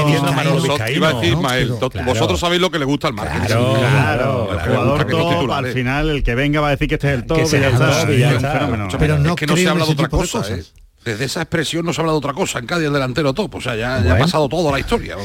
[2.07, 3.47] Vosotros- sabéis lo que le gusta al marketing.
[3.47, 7.19] Claro, el jugador top, al final el que venga va a decir que este es
[7.19, 8.99] el top Que sea el top.
[8.99, 10.43] Pero no que no se habla de otra cosa, ¿eh?
[10.43, 10.73] cosas.
[11.13, 12.59] Desde esa expresión no se habla de otra cosa.
[12.59, 13.55] En Cádiz el delantero top.
[13.57, 15.17] O sea, ya, ya ha pasado toda la historia.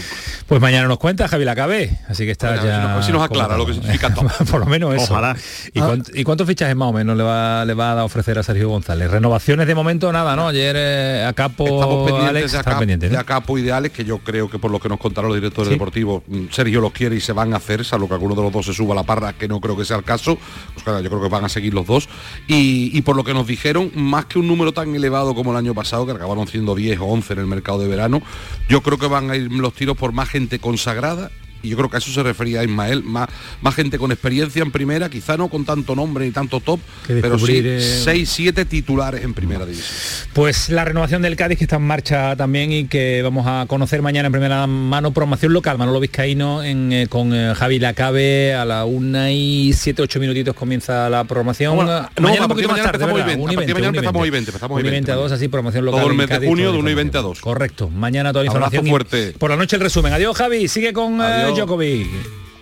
[0.47, 3.01] Pues mañana nos cuenta Javi Lacabe, así que está ya...
[3.03, 4.27] si nos- si aclara lo que significa top.
[4.49, 5.11] Por lo menos eso.
[5.13, 5.35] Ojalá.
[5.73, 8.43] ¿Y, cuánt- y cuántos fichajes más o menos le va, le va a ofrecer a
[8.43, 9.09] Sergio González?
[9.11, 10.47] Renovaciones de momento nada, ¿no?
[10.47, 13.11] Ayer eh, a Capo, Estamos pendientes Alex, de, está acá, pendiente, ¿no?
[13.13, 15.73] de Acapo ideales que yo creo que por lo que nos contaron los directores Sí.
[15.75, 18.51] deportivos, mm, Sergio los quiere y se van a hacer, salvo que alguno de los
[18.51, 20.37] dos se suba a la parra, que no creo que sea el caso.
[20.73, 22.07] Pues claro, yo creo que van a seguir los dos.
[22.47, 25.57] Y, y por lo que nos dijeron, más que un número tan elevado como el
[25.57, 28.21] año pasado, que acabaron siendo 10 o 11 en el mercado de verano,
[28.69, 31.31] yo creo que van a ir los tiros por más gente consagrada.
[31.63, 33.27] Y yo creo que a eso se refería Ismael, más,
[33.61, 37.39] más gente con experiencia en primera, quizá no con tanto nombre ni tanto top, pero
[37.39, 39.87] sí descubrir, eh, 6, 7 titulares en primera división.
[40.33, 44.01] Pues la renovación del Cádiz que está en marcha también y que vamos a conocer
[44.01, 48.65] mañana en primera mano, promoción local, Manolo Vizcaíno en, eh, con eh, Javi Lacabe a
[48.65, 51.75] la una y 7, 8 minutitos comienza la programación.
[51.77, 53.67] Bueno, Eh, no, mañana a partir de mañana empezamos hoy 20, Una y a partir
[53.67, 54.33] de 20, mañana una y empezamos hoy 20.
[54.33, 56.01] 20, empezamos hoy Una y 20, 22, así promoción local.
[56.01, 56.95] Todo el mes de junio de la 1 y información.
[56.95, 57.39] 20 a 2.
[57.39, 57.89] Correcto.
[57.89, 58.89] Mañana toda la Abrazo información.
[59.09, 59.37] fuerte.
[59.39, 60.11] Por la noche el resumen.
[60.13, 62.07] Adiós Javi, sigue con eh, Djokovic.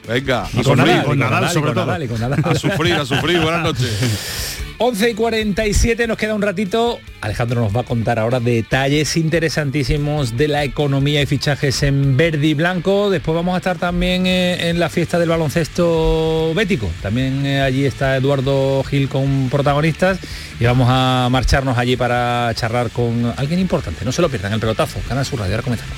[0.08, 1.86] Venga, Y a con sufrir, Nadal, con Nadal, sobre y con todo.
[1.86, 2.42] Nadal, con Nadal.
[2.44, 3.40] A sufrir, a sufrir.
[3.40, 3.92] Buenas noches.
[4.84, 7.00] 11 y 47 nos queda un ratito.
[7.22, 12.48] Alejandro nos va a contar ahora detalles interesantísimos de la economía y fichajes en verde
[12.48, 13.12] y blanco.
[13.12, 16.90] Después vamos a estar también eh, en la fiesta del baloncesto bético.
[17.04, 20.18] También eh, allí está Eduardo Gil con protagonistas
[20.60, 24.04] y vamos a marcharnos allí para charlar con alguien importante.
[24.04, 25.00] No se lo pierdan, el pelotazo.
[25.08, 25.54] Canal Sur Radio.
[25.54, 25.96] Ahora comenzamos.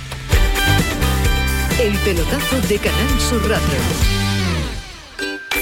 [1.80, 4.24] El pelotazo de Canal Sur Radio.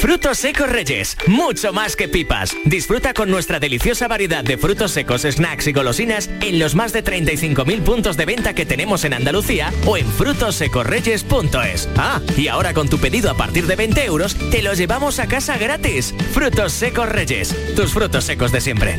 [0.01, 2.53] Frutos secos Reyes, mucho más que pipas.
[2.65, 7.03] Disfruta con nuestra deliciosa variedad de frutos secos, snacks y golosinas en los más de
[7.03, 11.87] 35.000 puntos de venta que tenemos en Andalucía o en frutosecorreyes.es.
[11.95, 15.27] Ah, y ahora con tu pedido a partir de 20 euros, te lo llevamos a
[15.27, 16.13] casa gratis.
[16.33, 18.97] Frutos secos Reyes, tus frutos secos de siempre.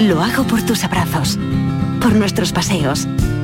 [0.00, 1.38] Lo hago por tus abrazos,
[2.00, 3.06] por nuestros paseos,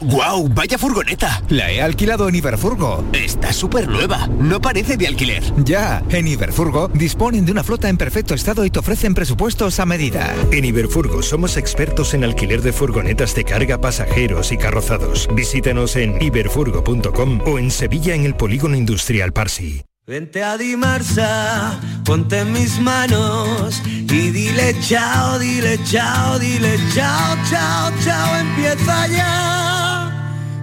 [0.00, 0.48] ¡Guau!
[0.48, 1.42] ¡Vaya furgoneta!
[1.50, 3.04] La he alquilado en Iberfurgo.
[3.12, 4.26] Está súper nueva.
[4.38, 5.42] No parece de alquiler.
[5.64, 9.86] Ya, en Iberfurgo disponen de una flota en perfecto estado y te ofrecen presupuestos a
[9.86, 10.34] medida.
[10.52, 15.28] En Iberfurgo somos expertos en alquiler de furgonetas de carga, pasajeros y carrozados.
[15.34, 19.82] Visítanos en iberfurgo.com o en Sevilla en el Polígono Industrial Parsi.
[20.06, 27.92] Vente a Dimarsa, ponte en mis manos y dile chao, dile chao, dile chao, chao,
[28.02, 29.89] chao, empieza ya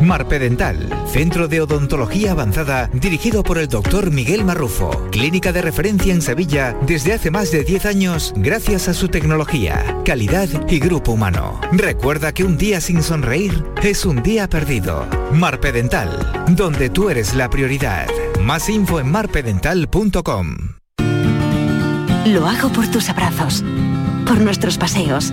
[0.00, 6.22] Marpedental, centro de odontología avanzada dirigido por el doctor Miguel Marrufo, clínica de referencia en
[6.22, 11.60] Sevilla desde hace más de 10 años gracias a su tecnología, calidad y grupo humano.
[11.72, 15.06] Recuerda que un día sin sonreír es un día perdido.
[15.32, 18.08] Marpedental, donde tú eres la prioridad.
[18.42, 20.56] Más info en marpedental.com.
[22.26, 23.64] Lo hago por tus abrazos,
[24.26, 25.32] por nuestros paseos,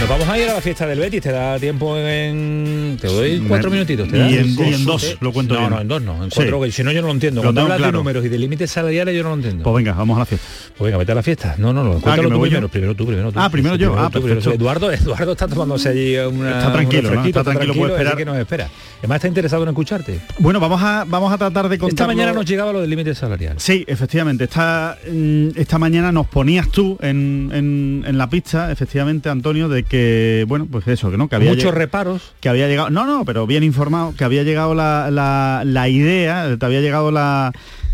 [0.00, 2.96] Nos vamos a ir a la fiesta del Betis, te da tiempo en...
[3.00, 5.70] Te doy cuatro minutitos, ¿te y en- y en dos, lo cuento No, bien.
[5.70, 6.36] no, en dos no, en Sí.
[6.36, 7.40] cuatro, que si no yo no lo entiendo.
[7.42, 9.62] Lo Cuando hablas de números y de límites salariales yo no lo entiendo.
[9.62, 10.46] Pues venga, vamos a la fiesta.
[10.76, 11.54] Pues venga, vete a la fiesta.
[11.58, 12.68] No, no, no, cuéntalo tú yo.
[12.68, 13.38] primero, tú, primero tú.
[13.38, 13.94] Ah, primero yo.
[13.96, 14.50] Ah, tú, primero perfecto.
[14.58, 14.62] tú.
[14.64, 18.16] Eduardo, Eduardo está tomándose allí una, Está tranquilo, Está tranquilo, puede esperar.
[18.16, 18.68] que nos espera.
[19.00, 20.20] Además está interesado en escucharte.
[20.38, 21.92] Bueno, vamos a, vamos a tratar de contar.
[21.94, 23.54] Esta mañana nos llegaba lo del límite salarial.
[23.58, 24.44] Sí, efectivamente.
[24.44, 29.84] Esta, mm, esta mañana nos ponías tú en, en- en la pista, efectivamente, Antonio, de
[29.90, 32.32] que, bueno, pues eso, que no, que había Muchos reparos.
[32.40, 36.56] que había llegado, no, no, pero bien informado, que había llegado la, la- la idea,
[36.56, 37.52] te había llegado la,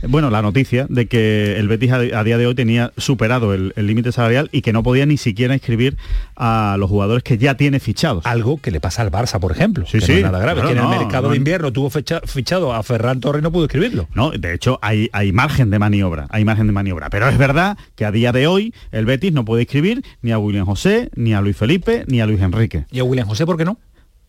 [0.09, 4.13] bueno, la noticia de que el Betis a, día de hoy tenía superado el límite
[4.13, 5.97] salarial y que no podía ni siquiera inscribir
[6.37, 8.25] a los jugadores que ya tiene fichados.
[8.27, 9.87] Algo que le pasa al Barça, por ejemplo.
[9.87, 10.13] Sí, que sí.
[10.13, 10.61] no es nada grave.
[10.61, 13.41] claro, que en no, el mercado no, de invierno tuvo fecha- fichado a Ferran Torres
[13.41, 14.09] y no pudo escribirlo.
[14.15, 17.11] No, de hecho hay, hay margen de maniobra, hay margen de maniobra.
[17.11, 20.39] Pero es verdad que a día de hoy el Betis no puede inscribir ni a
[20.39, 22.85] William José, ni a Luis Felipe, ni a Luis Enrique.
[22.91, 23.79] ¿Y a William José por qué no?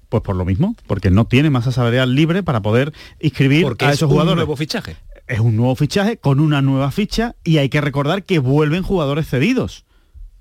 [0.09, 3.89] Pues por lo mismo, porque no tiene masa salarial libre para poder inscribir Porque a
[3.89, 4.37] es esos un jugadores.
[4.37, 4.95] nuevo fichaje.
[5.27, 9.27] Es un nuevo fichaje con una nueva ficha y hay que recordar que vuelven jugadores
[9.27, 9.85] cedidos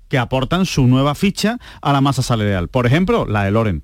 [0.07, 2.69] que aportan su nueva ficha a la masa salarial.
[2.69, 3.83] Por ejemplo, la de Loren.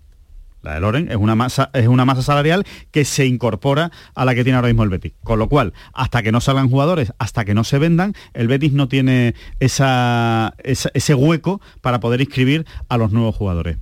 [0.62, 4.34] La de Loren es una masa es una masa salarial que se incorpora a la
[4.34, 5.12] que tiene ahora mismo el Betis.
[5.24, 8.72] Con lo cual, hasta que no salgan jugadores, hasta que no se vendan, el Betis
[8.72, 13.78] no tiene ese hueco para poder inscribir a los nuevos jugadores.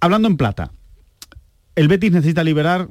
[0.00, 0.72] Hablando en plata,
[1.76, 2.88] el Betis necesita liberar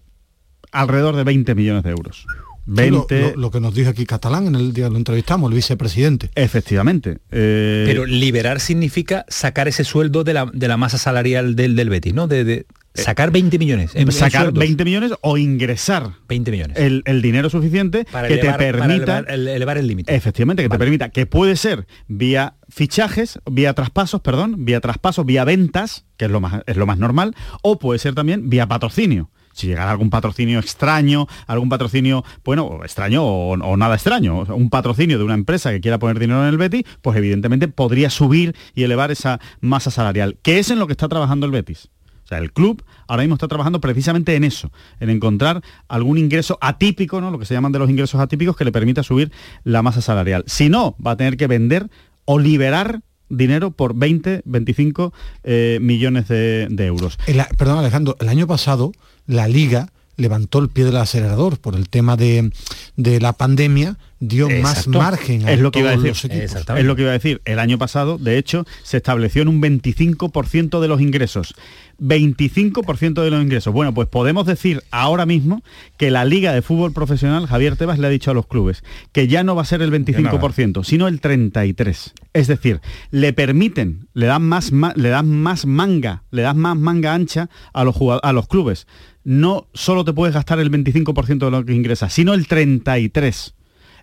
[0.72, 2.28] alrededor de 20 millones de euros.
[2.66, 3.22] 20...
[3.22, 5.56] Lo, lo- lo que nos dijo aquí Catalán en el día que lo entrevistamos, el
[5.56, 6.30] vicepresidente.
[6.36, 7.20] Efectivamente.
[7.32, 11.90] eh, Pero liberar significa sacar ese sueldo de la, de la masa salarial del, del
[11.90, 12.28] Betis, ¿no?
[12.28, 13.92] De, de sacar 20 millones.
[13.96, 14.60] en- sacar sueldos.
[14.60, 16.78] 20 millones o ingresar 20 millones.
[16.78, 20.16] el, el dinero suficiente Para que elevar- te para permita elevar el- elevar el límite.
[20.16, 25.44] efectivamente que te permita que puede ser vía fichajes vía traspasos perdón vía traspasos vía
[25.44, 29.32] ventas que es lo más es lo más normal o puede ser también vía patrocinio
[29.54, 35.24] si llegara algún patrocinio extraño, algún patrocinio, bueno, extraño o, nada extraño, un patrocinio de
[35.24, 39.12] una empresa que quiera poner dinero en el Betis, pues evidentemente podría subir y elevar
[39.12, 41.90] esa masa salarial, que es en lo que está trabajando el Betis.
[42.24, 46.58] O sea, el club ahora mismo está trabajando precisamente en eso, en encontrar algún ingreso
[46.62, 47.32] atípico, ¿no?
[47.32, 49.32] Lo que se llaman de los ingresos atípicos que le permita subir
[49.64, 50.44] la masa salarial.
[50.48, 51.90] Si no, va a tener que vender
[52.26, 57.18] o liberar dinero por 20, 25 eh, millones de, euros.
[57.58, 58.92] Perdón, Alejandro, el año pasado
[59.26, 62.52] la liga levantó el pie del acelerador por el tema de,
[62.96, 66.32] de la pandemia, dio más margen a es lo que iba a todos decir.
[66.32, 66.78] los equipos.
[66.78, 67.42] Es lo que iba a decir.
[67.46, 71.56] El año pasado, de hecho, se estableció en un 25% de los ingresos.
[72.00, 73.74] 25% de los ingresos.
[73.74, 75.64] Bueno, pues podemos decir ahora mismo
[75.98, 79.28] que la Liga de Fútbol Profesional, Javier Tebas le ha dicho a los clubes, que
[79.28, 82.14] ya no va a ser el 25%, sino el 33%.
[82.34, 87.14] Es decir, le permiten, le dan más, le dan más manga, le das más manga
[87.14, 88.88] ancha a los, a los clubes.
[89.24, 93.54] No solo te puedes gastar el 25% de lo que ingresas, sino el 33%.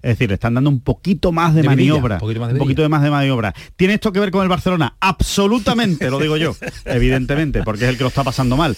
[0.02, 2.14] Es decir, le están dando un poquito más de, maniobra.
[2.14, 3.52] un poquito más de un poquito de más de maniobra.
[3.76, 4.96] ¿Tiene esto que ver con el Barcelona?
[4.98, 6.56] Absolutamente, lo digo yo.
[6.86, 8.74] Evidentemente, porque es el que lo está pasando mal.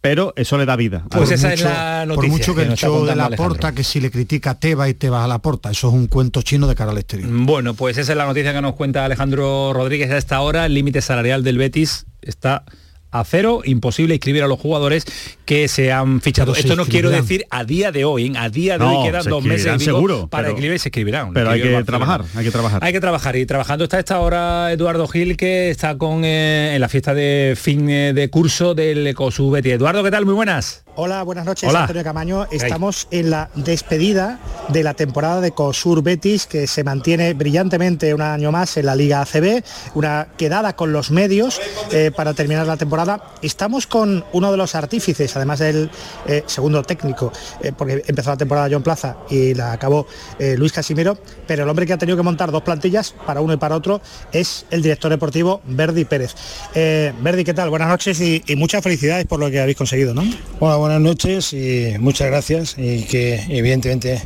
[0.00, 1.04] pero eso le da vida.
[1.10, 3.26] Pues Por esa es mucho- la Por noticia mucho que, que el show de la
[3.26, 3.36] Alejandro.
[3.54, 6.06] porta, que si le critica a Teba y Teba a la porta, eso es un
[6.06, 7.28] cuento chino de cara al exterior.
[7.32, 10.66] Bueno, pues esa es la noticia que nos cuenta Alejandro Rodríguez a esta hora.
[10.66, 12.64] El límite salarial del Betis está
[13.12, 15.04] a cero, imposible inscribir a los jugadores
[15.44, 16.52] que se han fichado.
[16.52, 19.24] Pero Esto no quiero decir a día de hoy, a día de No, hoy quedan
[19.24, 21.32] dos meses digo, seguro, para pero- escribir se escribirán.
[21.32, 22.82] Pero hay que trabajar, hay que trabajar.
[22.82, 26.80] Hay que trabajar y trabajando está esta hora Eduardo Gil que está con eh, en
[26.80, 29.54] la fiesta de fin eh, de curso del Ecosub.
[29.56, 30.24] Eduardo, ¿qué tal?
[30.24, 30.84] Muy buenas.
[30.94, 31.82] Hola, buenas noches, Hola.
[31.82, 32.46] Antonio Camaño.
[32.50, 34.38] Estamos en la despedida
[34.68, 38.94] de la temporada de COSUR Betis, que se mantiene brillantemente un año más en la
[38.94, 39.64] Liga ACB,
[39.94, 41.62] una quedada con los medios
[41.92, 43.32] eh, para terminar la temporada.
[43.40, 45.90] Estamos con uno de los artífices, además del
[46.26, 47.32] eh, segundo técnico,
[47.62, 50.06] eh, porque empezó la temporada John Plaza y la acabó
[50.38, 51.16] eh, Luis Casimiro,
[51.46, 54.02] pero el hombre que ha tenido que montar dos plantillas para uno y para otro
[54.30, 56.34] es el director deportivo Verdi Pérez.
[56.74, 57.70] Eh, Verdi, ¿qué tal?
[57.70, 60.22] Buenas noches y, y muchas felicidades por lo que habéis conseguido, ¿no?
[60.82, 64.22] Buenas noches y muchas gracias y que evidentemente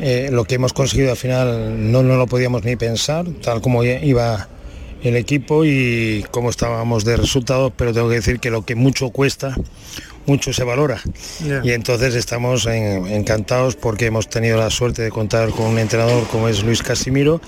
[0.00, 3.84] eh, lo que hemos conseguido al final no, no lo podíamos ni pensar, tal como
[3.84, 4.48] iba
[5.02, 9.10] el equipo y cómo estábamos de resultados, pero tengo que decir que lo que mucho
[9.10, 9.54] cuesta,
[10.26, 11.00] mucho se valora.
[11.64, 16.26] Y entonces estamos en- encantados porque hemos tenido la suerte de contar con un entrenador
[16.28, 17.40] como es Luis Casimiro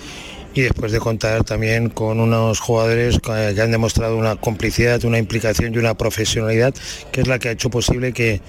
[0.55, 5.19] y después de contar también con unos jugadores que que han demostrado una complicidad, una
[5.19, 6.75] implicación y una profesionalidad
[7.13, 8.41] que es la que ha hecho posible que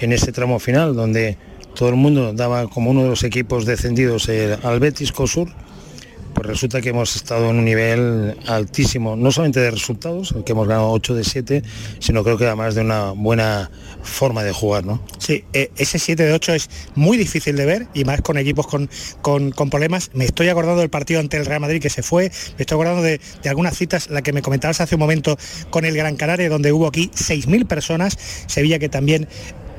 [0.00, 1.36] en este tramo final, donde
[1.74, 5.48] todo el mundo daba como uno de los equipos descendidos eh, al Betis Cosur,
[6.34, 10.66] pues resulta que hemos estado en un nivel altísimo, no solamente de resultados, que hemos
[10.68, 11.62] ganado 8 de 7,
[12.00, 13.70] sino creo que además de una buena
[14.02, 15.00] forma de jugar, ¿no?
[15.18, 18.66] Sí, eh, ese 7 de 8 es muy difícil de ver y más con equipos
[18.66, 18.90] con,
[19.22, 20.10] con- con problemas.
[20.12, 22.24] Me estoy acordando del partido ante el Real Madrid que se fue,
[22.56, 25.38] me estoy acordando de, de algunas citas, la que me comentabas hace un momento
[25.70, 29.28] con el Gran Canaria, donde hubo aquí 6.000 personas, Sevilla que también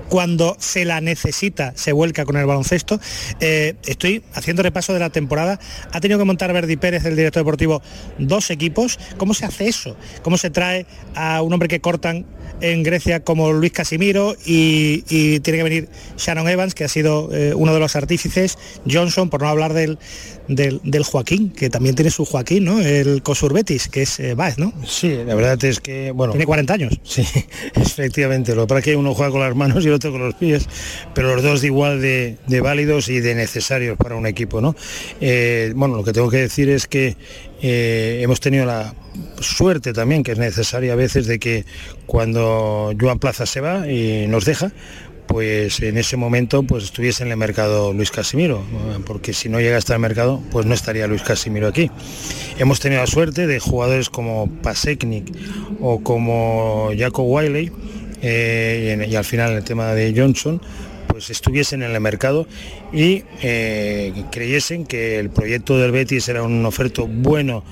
[0.09, 2.99] cuando se la necesita se vuelca con el baloncesto.
[3.39, 5.59] Eh, estoy haciendo repaso de la temporada.
[5.91, 7.81] Ha tenido que montar Verdi Pérez, el director deportivo,
[8.17, 8.99] dos equipos.
[9.17, 9.95] ¿Cómo se hace eso?
[10.23, 10.85] ¿Cómo se trae
[11.15, 12.25] a un hombre que cortan
[12.61, 17.29] en Grecia como Luis Casimiro y, y tiene que venir Shannon Evans, que ha sido
[17.33, 18.57] eh, uno de los artífices,
[18.89, 19.97] Johnson, por no hablar del,
[20.47, 22.79] del, del Joaquín, que también tiene su Joaquín, ¿no?
[22.79, 24.73] El Cosur Betis, que es eh, Baez, ¿no?
[24.85, 26.33] Sí, la verdad es que, bueno...
[26.33, 26.99] Tiene 40 años.
[27.03, 27.25] Sí,
[27.75, 28.55] efectivamente.
[28.55, 30.67] Lo es que uno juega con las manos y otro con los pies,
[31.13, 34.75] pero los dos de igual de, válidos y de necesarios para un equipo, ¿no?
[35.21, 37.17] Eh, bueno, lo que tengo que decir es que
[37.61, 38.93] eh, hemos tenido la
[39.39, 41.65] suerte también, que es necesaria a veces, de que
[42.05, 44.71] cuando Joan Plaza se va y nos deja,
[45.27, 48.63] pues en ese momento pues estuviese en el mercado Luis Casimiro,
[49.05, 51.89] porque si no llega hasta el mercado, pues no estaría Luis Casimiro aquí.
[52.57, 55.25] Hemos tenido la suerte de jugadores como Paseknik
[55.81, 57.71] o como Jacob Wiley,
[58.27, 60.59] eh, y, al final el tema de Johnson,
[61.07, 62.47] pues estuviesen en el mercado
[62.91, 67.63] y eh, creyesen que el proyecto del Betis era un oferto bueno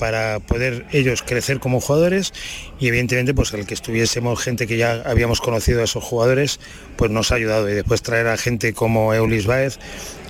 [0.00, 2.32] para poder ellos crecer como jugadores
[2.80, 6.58] y evidentemente pues el que estuviésemos gente que ya habíamos conocido a esos jugadores
[6.96, 9.78] pues nos ha ayudado y después traer a gente como Eulis Baez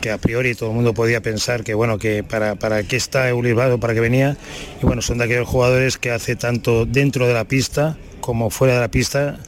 [0.00, 3.28] que a priori todo el mundo podía pensar que bueno que para, para qué está
[3.28, 4.36] Eulis Baez o para qué venía
[4.82, 8.74] y bueno son de aquellos jugadores que hace tanto dentro de la pista como fuera
[8.74, 9.38] de la pista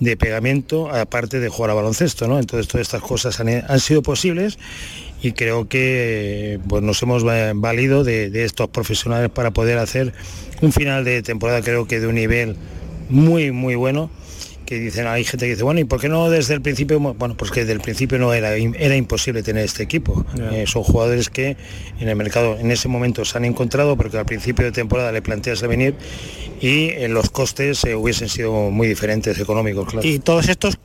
[0.00, 2.40] de pegamento aparte de jugar a baloncesto ¿no?
[2.40, 4.58] entonces todas estas cosas han, han sido posibles
[5.22, 10.12] y creo que pues, nos hemos va- valido de, de estos profesionales para poder hacer
[10.60, 12.56] un final de temporada creo que de un nivel
[13.08, 14.10] muy muy bueno
[14.66, 17.36] que dicen hay gente que dice bueno y por qué no desde el principio bueno
[17.38, 20.26] pues que desde el principio no era era imposible tener este equipo.
[20.52, 21.56] Eh, son jugadores que
[22.00, 25.22] en el mercado en ese momento se han encontrado porque al principio de temporada le
[25.22, 25.94] planteas de venir
[26.60, 30.06] y eh, los costes eh, hubiesen sido muy diferentes económicos claro.
[30.06, 30.76] Y todos estos,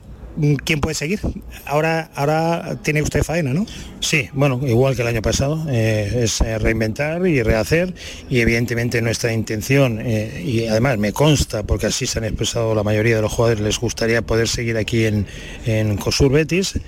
[0.63, 1.19] ¿quién puede seguir?
[1.65, 3.65] Ahora, ahora tiene usted faena, ¿no?
[3.99, 7.93] Sí, bueno, igual que el año pasado, eh, es eh, reinventar y rehacer
[8.29, 12.84] y evidentemente nuestra intención, eh, y además me consta, porque así se han expresado la
[12.84, 15.25] mayoría de los jugadores, les gustaría poder seguir aquí en,
[15.65, 16.79] en Cosur Betis,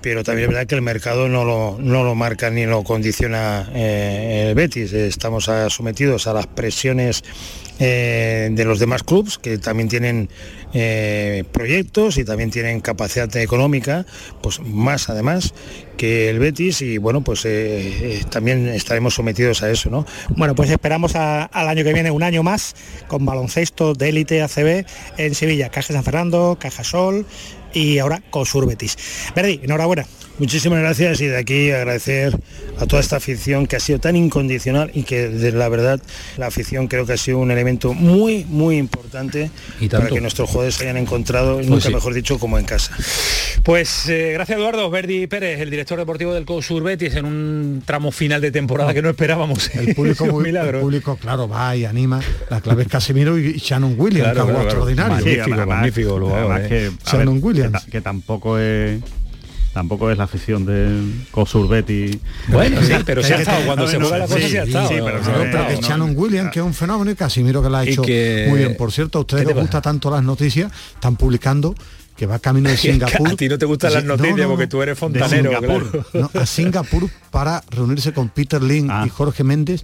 [0.00, 3.68] pero también es verdad que el mercado no lo, no lo marca ni lo condiciona
[3.74, 7.24] el Betis, estamos sometidos a las presiones
[7.78, 10.28] de los demás clubes que también tienen
[10.78, 14.04] eh, proyectos y también tienen capacidad económica,
[14.42, 15.54] pues más además
[15.96, 17.48] que el Betis y bueno pues eh,
[18.18, 20.06] eh, también estaremos sometidos a eso, ¿no?
[20.30, 22.74] Bueno, pues esperamos a- al año que viene un año más
[23.08, 24.84] con baloncesto de élite ACB
[25.16, 27.26] en Sevilla, Caja San Fernando, Caja Sol
[27.72, 28.96] y ahora Cosur Betis.
[29.34, 30.06] Verdi, enhorabuena.
[30.38, 32.38] Muchísimas gracias y de aquí agradecer
[32.78, 35.98] a toda esta afición que ha sido tan incondicional y que de la verdad
[36.36, 40.48] la afición creo que ha sido un elemento muy muy importante Y para que nuestros
[40.50, 41.94] jugadores se hayan encontrado, Pues nunca sí.
[41.94, 42.94] mejor dicho, como en casa.
[43.62, 48.10] Pues eh, gracias Eduardo Verdi Pérez, el director deportivo del COSUR Betis, en un tramo
[48.10, 49.72] final de temporada que no esperábamos.
[49.76, 50.78] El público, Un muy- milagro.
[50.78, 52.20] el público, claro, va y anima.
[52.50, 55.14] La clave es Casemiro y Shannon Williams, Claro, que claro, extraordinario.
[55.14, 56.68] Magnífico, magnífico lugar, eh.
[56.68, 57.72] que, Shannon ver, Williams.
[57.72, 59.00] Que, ta- que tampoco es
[59.72, 62.18] tampoco es la afición del Cosur Betty.
[62.48, 64.88] Bueno, sí, pero sí ha estado, cuando se juega la cosa sí ha estado.
[64.88, 65.82] Pero, que.
[65.82, 68.74] Shannon Williams, que es un fenómeno, y Casimiro que la ha hecho que- muy bien.
[68.78, 71.74] Por cierto, a ustedes ¿Qué te les gusta tanto las noticias, están publicando
[72.16, 73.28] que va camino de Singapur.
[73.28, 75.90] a ti no te gustan las no, noticias no, porque tú eres De fontanero, Singapur.
[75.90, 76.30] claro.
[76.34, 79.04] No, a Singapur para reunirse con Peter Lin Ah.
[79.06, 79.82] y Jorge Méndez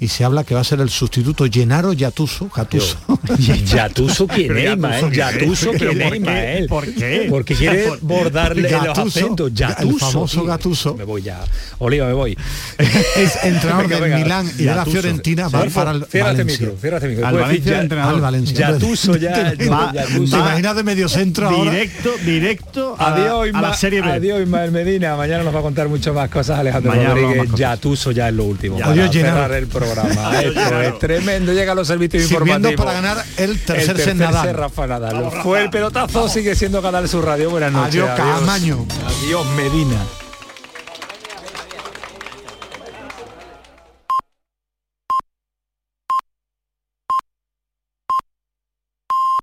[0.00, 2.48] y se habla que va a ser el sustituto Gennaro Yatuso.
[2.54, 2.96] Gatuso.
[3.38, 5.10] Yatuso quién es?
[5.12, 6.66] Yatuso ¿Pero quién por es, qué?
[6.68, 7.26] ¿Por qué?
[7.30, 9.48] Porque quiere bordarle los Gattuso, acentos.
[9.48, 9.98] el Yatuso.
[9.98, 10.44] famoso tío.
[10.48, 10.94] Gatuso.
[10.96, 11.40] Me voy ya.
[11.78, 12.36] Oliva, me voy.
[13.16, 14.22] Es entrenador Venga, del.
[14.22, 14.90] Milán y de la Yatuso.
[14.92, 16.44] Fiorentina, va para el este Valencia.
[16.68, 17.26] micro, este micro.
[17.26, 18.14] Al Valencia ya- entrenador.
[18.14, 18.58] Al Valencia.
[18.70, 19.54] Yatuso ya.
[19.70, 20.36] Va- Yatuso.
[20.36, 21.73] ¿Te imaginas de medio centro ahora?
[21.74, 24.10] Directo, directo a, Adiós, a la serie B.
[24.10, 25.16] adiós Ismael Medina.
[25.16, 27.50] Mañana nos va a contar mucho más cosas Alejandro Mañana Rodríguez.
[27.54, 28.78] Yatuso ya es lo último.
[28.78, 28.84] Ya.
[28.86, 30.40] para Adiós, cerrar el programa.
[30.42, 31.52] Esto es tremendo.
[31.52, 32.84] Llega a los servicios Sirviendo informativos.
[32.84, 34.54] para ganar el tercer el Nadal.
[34.54, 35.30] Rafa Nadal.
[35.42, 37.50] Fue el pelotazo, sigue siendo Canal Sur Radio.
[37.50, 38.02] Buenas noches.
[38.02, 38.86] Adiós, Camaño.
[39.06, 39.96] Adiós, Medina.